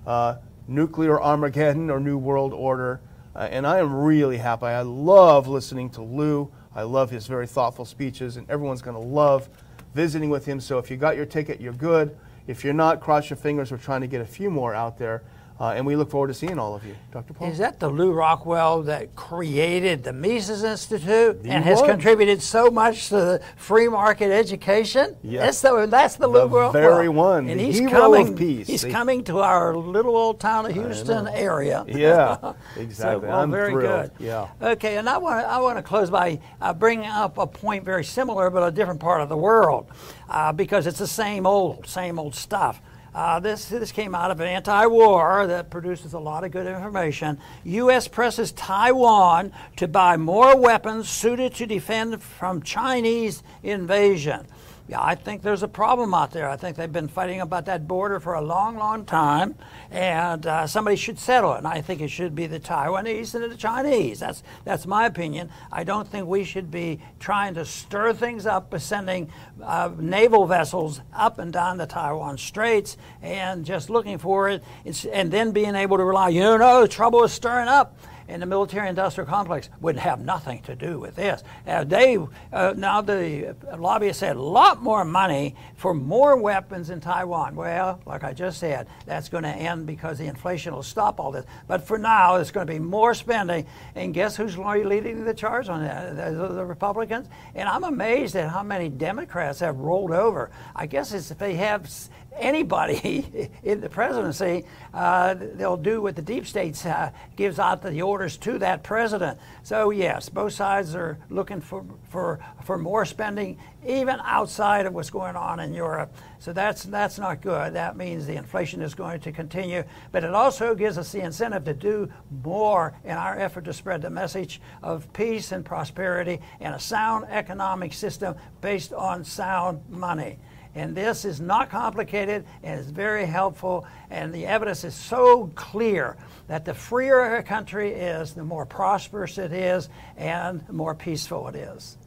uh, 0.06 0.36
Nuclear 0.68 1.22
Armageddon 1.22 1.90
or 1.90 2.00
New 2.00 2.18
World 2.18 2.54
Order. 2.54 3.02
Uh, 3.36 3.48
and 3.52 3.66
I 3.66 3.80
am 3.80 3.94
really 3.94 4.38
happy. 4.38 4.66
I 4.66 4.82
love 4.82 5.48
listening 5.48 5.90
to 5.92 6.02
Lew. 6.02 6.52
I 6.76 6.84
love 6.84 7.10
his 7.10 7.26
very 7.26 7.48
thoughtful 7.48 7.86
speeches, 7.86 8.38
and 8.38 8.50
everyone's 8.50 8.82
going 8.82 8.96
to 8.96 9.08
love 9.08 9.50
visiting 9.94 10.30
with 10.30 10.46
him. 10.46 10.60
So 10.60 10.78
if 10.78 10.90
you 10.92 10.98
got 10.98 11.16
your 11.16 11.26
ticket, 11.26 11.60
you're 11.62 11.74
good. 11.74 12.18
If 12.48 12.64
you're 12.64 12.74
not, 12.74 13.02
cross 13.02 13.30
your 13.30 13.38
fingers. 13.38 13.72
We're 13.72 13.78
trying 13.78 14.02
to 14.02 14.08
get 14.08 14.22
a 14.22 14.26
few 14.26 14.50
more 14.50 14.74
out 14.74 14.98
there. 14.98 15.24
Uh, 15.60 15.70
and 15.76 15.86
we 15.88 15.96
look 15.96 16.12
forward 16.12 16.28
to 16.28 16.36
seeing 16.36 16.60
all 16.60 16.76
of 16.76 16.86
you. 16.86 16.96
Dr. 17.12 17.34
Paul? 17.34 17.50
Is 17.50 17.58
that 17.58 17.80
the 17.80 17.90
Lew 17.90 18.12
Rockwell 18.12 18.84
that 18.84 19.16
created 19.16 20.04
the 20.04 20.14
Mises 20.14 20.64
Institute 20.64 21.42
The 21.42 21.50
and 21.50 21.64
has 21.64 21.82
contributed 21.82 22.44
so 22.44 22.70
much 22.70 23.08
to 23.10 23.16
the 23.16 23.42
free 23.56 23.88
market 23.88 24.30
education? 24.32 25.16
Yes. 25.24 25.60
That's 25.60 25.62
the, 25.62 25.86
that's 25.88 26.16
the, 26.18 26.28
The 26.30 26.42
Rockwell. 26.42 26.72
very 26.74 27.10
one, 27.10 27.50
And 27.50 27.60
he's 27.60 27.80
coming, 27.90 28.36
peace. 28.36 28.68
He's 28.68 28.84
The- 28.84 28.92
coming 28.92 29.24
to 29.24 29.40
our 29.40 29.76
little 29.76 30.16
old 30.16 30.40
town 30.40 30.68
of 30.68 30.74
Houston 30.74 31.28
area. 31.28 31.84
Yeah, 31.98 32.38
So, 32.42 32.56
exactly. 32.76 33.28
well, 33.28 33.40
I'm 33.40 33.50
very 33.50 33.72
thrilled. 33.72 34.12
good. 34.18 34.24
Yeah. 34.26 34.48
Okay, 34.62 34.98
and 34.98 35.10
I 35.10 35.18
want 35.18 35.44
to 35.44 35.48
I 35.50 35.58
want 35.60 35.78
to 35.80 35.82
close 35.82 36.12
by 36.12 36.40
uh, 36.62 36.74
bringing 36.74 37.10
up 37.10 37.40
a 37.40 37.48
point 37.48 37.84
very 37.84 38.04
similar, 38.04 38.52
but 38.52 38.62
a 38.62 38.70
different 38.72 39.00
part 39.00 39.22
of 39.22 39.30
the 39.30 39.38
world, 39.38 39.88
uh, 40.30 40.52
because 40.54 40.86
it's 40.86 41.00
the 41.00 41.08
same 41.08 41.48
old, 41.48 41.88
same 41.88 42.20
old 42.20 42.36
stuff. 42.36 42.80
Uh, 43.18 43.40
this 43.40 43.66
this 43.70 43.92
came 43.92 44.14
out 44.14 44.30
of 44.30 44.40
an 44.40 44.48
anti-war 44.48 45.48
that 45.48 45.72
produces 45.72 46.14
a 46.14 46.20
lot 46.20 46.44
of 46.44 46.52
good 46.52 46.68
information. 46.68 47.40
U.S. 47.64 48.08
presses 48.08 48.52
Taiwan 48.52 49.52
to 49.78 49.88
buy 49.88 50.18
more 50.18 50.56
weapons 50.56 51.10
suited 51.10 51.56
to 51.56 51.66
defend 51.66 52.22
from 52.22 52.62
Chinese 52.62 53.42
invasion. 53.64 54.46
Yeah, 54.90 55.02
I 55.02 55.16
think 55.16 55.42
there's 55.42 55.64
a 55.64 55.68
problem 55.68 56.14
out 56.14 56.32
there. 56.32 56.50
I 56.50 56.56
think 56.56 56.78
they've 56.78 56.90
been 56.92 57.10
fighting 57.10 57.42
about 57.42 57.66
that 57.66 57.90
border 57.90 58.22
for 58.22 58.36
a 58.36 58.42
long, 58.42 58.78
long 58.78 59.04
time, 59.04 59.56
and 59.92 60.46
uh, 60.48 60.66
somebody 60.66 60.96
should 60.96 61.20
settle 61.20 61.54
it. 61.56 61.58
And 61.58 61.68
I 61.68 61.82
think 61.82 62.00
it 62.00 62.08
should 62.08 62.34
be 62.34 62.48
the 62.48 62.60
Taiwanese 62.60 63.36
and 63.36 63.52
the 63.52 63.58
Chinese. 63.58 64.20
That's 64.22 64.44
that's 64.64 64.86
my 64.88 65.06
opinion. 65.06 65.50
I 65.74 65.84
don't 65.84 66.08
think 66.08 66.26
we 66.28 66.46
should 66.46 66.72
be 66.72 67.02
trying 67.20 67.54
to 67.56 67.66
stir 67.66 68.14
things 68.14 68.46
up 68.46 68.70
by 68.70 68.78
sending 68.78 69.30
uh, 69.62 69.92
naval 70.00 70.46
vessels 70.46 71.02
up 71.14 71.38
and 71.38 71.52
down 71.52 71.78
the 71.78 71.86
Taiwan 71.86 72.38
Straits 72.38 72.96
and 73.22 73.66
just 73.66 73.90
looking 73.90 74.18
for 74.18 74.48
it, 74.48 74.64
It's- 74.86 75.06
and 75.12 75.30
then 75.32 75.52
being 75.52 75.76
able 75.76 75.98
to 75.98 76.06
rely. 76.06 76.30
You 76.30 76.40
know, 76.42 76.56
no, 76.58 76.88
trouble 76.88 77.26
is 77.26 77.34
stirring 77.34 77.68
up 77.68 77.98
and 78.28 78.42
the 78.42 78.46
military-industrial 78.46 79.30
complex 79.30 79.70
would 79.82 79.98
have 79.98 80.20
nothing 80.20 80.62
to 80.64 80.76
do 80.76 81.00
with 81.00 81.16
this. 81.16 81.44
Uh, 81.66 81.84
they 81.84 82.18
uh, 82.52 82.74
now 82.76 83.02
the 83.02 83.56
lobbyists 83.78 84.20
said 84.20 84.36
a 84.36 84.42
lot 84.42 84.82
more 84.82 85.06
money 85.06 85.56
for 85.76 85.94
more 85.94 86.36
weapons 86.38 86.90
in 86.90 87.00
Taiwan. 87.00 87.56
Well, 87.56 88.02
like 88.06 88.24
I 88.24 88.34
just 88.34 88.60
said, 88.60 88.88
that's 89.06 89.30
going 89.30 89.44
to 89.44 89.50
end 89.50 89.86
because 89.86 90.18
the 90.18 90.26
inflation 90.26 90.74
will 90.74 90.84
stop 90.84 91.20
all 91.20 91.32
this. 91.32 91.46
But 91.68 91.86
for 91.86 91.98
now, 91.98 92.36
it's 92.36 92.52
going 92.52 92.68
to 92.68 92.74
be 92.74 92.80
more 92.80 93.14
spending. 93.14 93.66
And 93.96 94.14
guess 94.14 94.36
who's 94.36 94.58
leading 94.58 95.24
the 95.24 95.34
charge 95.34 95.70
on 95.70 95.84
that? 95.84 96.16
The, 96.16 96.48
the 96.48 96.66
Republicans. 96.66 97.28
And 97.56 97.68
I'm 97.70 97.84
amazed 97.84 98.36
at 98.36 98.50
how 98.50 98.64
many 98.64 98.90
Democrats 98.90 99.60
have 99.60 99.78
rolled 99.78 100.12
over. 100.12 100.52
I 100.76 100.86
guess 100.86 101.14
it's 101.14 101.32
if 101.32 101.38
they 101.38 101.56
have 101.56 101.90
anybody 102.40 103.50
in 103.64 103.82
the 103.82 103.90
presidency, 103.90 104.66
uh, 104.94 105.36
they'll 105.56 105.78
do 105.78 106.02
what 106.02 106.16
the 106.16 106.22
deep 106.22 106.48
states 106.48 106.86
uh, 106.86 107.12
gives 107.36 107.60
out 107.60 107.82
the 107.82 108.02
orders 108.02 108.38
to 108.38 108.58
that 108.60 108.84
president. 108.84 109.40
So 109.64 109.92
yes, 109.92 110.30
both 110.30 110.54
sides 110.54 110.96
are 110.96 111.18
looking 111.30 111.62
for, 111.62 111.86
for 112.10 112.40
for 112.64 112.78
more 112.78 113.06
spending, 113.06 113.58
even 113.86 114.20
outside 114.24 114.86
of 114.86 114.94
what's 114.94 115.10
going 115.10 115.36
on 115.36 115.60
in 115.60 115.74
Europe. 115.74 116.14
So 116.40 116.52
that's 116.54 116.84
that's 116.84 117.18
not 117.18 117.42
good. 117.42 117.74
That 117.74 117.96
means 117.96 118.26
the 118.26 118.36
inflation 118.36 118.82
is 118.82 118.94
going 118.94 119.22
to 119.22 119.32
continue, 119.32 119.84
but 120.12 120.24
it 120.24 120.34
also 120.34 120.76
gives 120.76 120.98
us 120.98 121.12
the 121.12 121.22
incentive 121.22 121.64
to 121.66 121.74
do 121.74 122.12
more 122.44 122.94
in 123.04 123.12
our 123.12 123.40
effort 123.40 123.66
to 123.66 123.74
spread 123.74 124.02
the 124.02 124.10
message 124.10 124.62
of 124.84 125.12
peace 125.14 125.52
and 125.52 125.64
prosperity 125.64 126.40
and 126.60 126.76
a 126.76 126.80
sound 126.80 127.26
economic 127.30 127.94
system 127.94 128.36
based 128.62 128.94
on 128.94 129.24
sound 129.24 129.82
money. 129.90 130.38
And 130.78 130.96
this 130.96 131.26
is 131.26 131.42
not 131.42 131.72
complicated 131.72 132.46
and 132.62 132.80
it's 132.80 132.92
very 132.92 133.26
helpful. 133.26 133.88
And 134.12 134.32
the 134.32 134.46
evidence 134.46 134.84
is 134.84 134.94
so 134.94 135.52
clear 135.56 136.16
that 136.46 136.66
the 136.66 136.74
freer 136.76 137.38
a 137.38 137.44
country 137.44 137.92
is, 137.94 138.36
the 138.36 138.44
more 138.44 138.66
prosperous 138.66 139.40
it 139.40 139.52
is, 139.52 139.90
and 140.18 140.66
the 140.68 140.74
more 140.74 140.94
peaceful 140.94 141.48
it 141.48 141.56
is. 141.56 141.98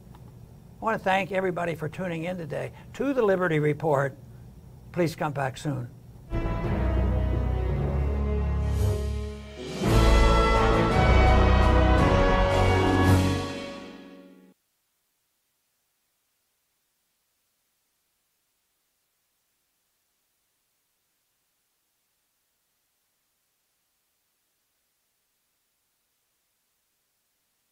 I 0.80 0.84
want 0.84 0.96
to 0.96 1.02
thank 1.02 1.32
everybody 1.32 1.74
for 1.74 1.88
tuning 1.88 2.24
in 2.24 2.38
today 2.38 2.70
to 2.94 3.12
the 3.12 3.22
Liberty 3.22 3.58
Report. 3.58 4.16
Please 4.92 5.16
come 5.16 5.32
back 5.32 5.58
soon. 5.58 5.88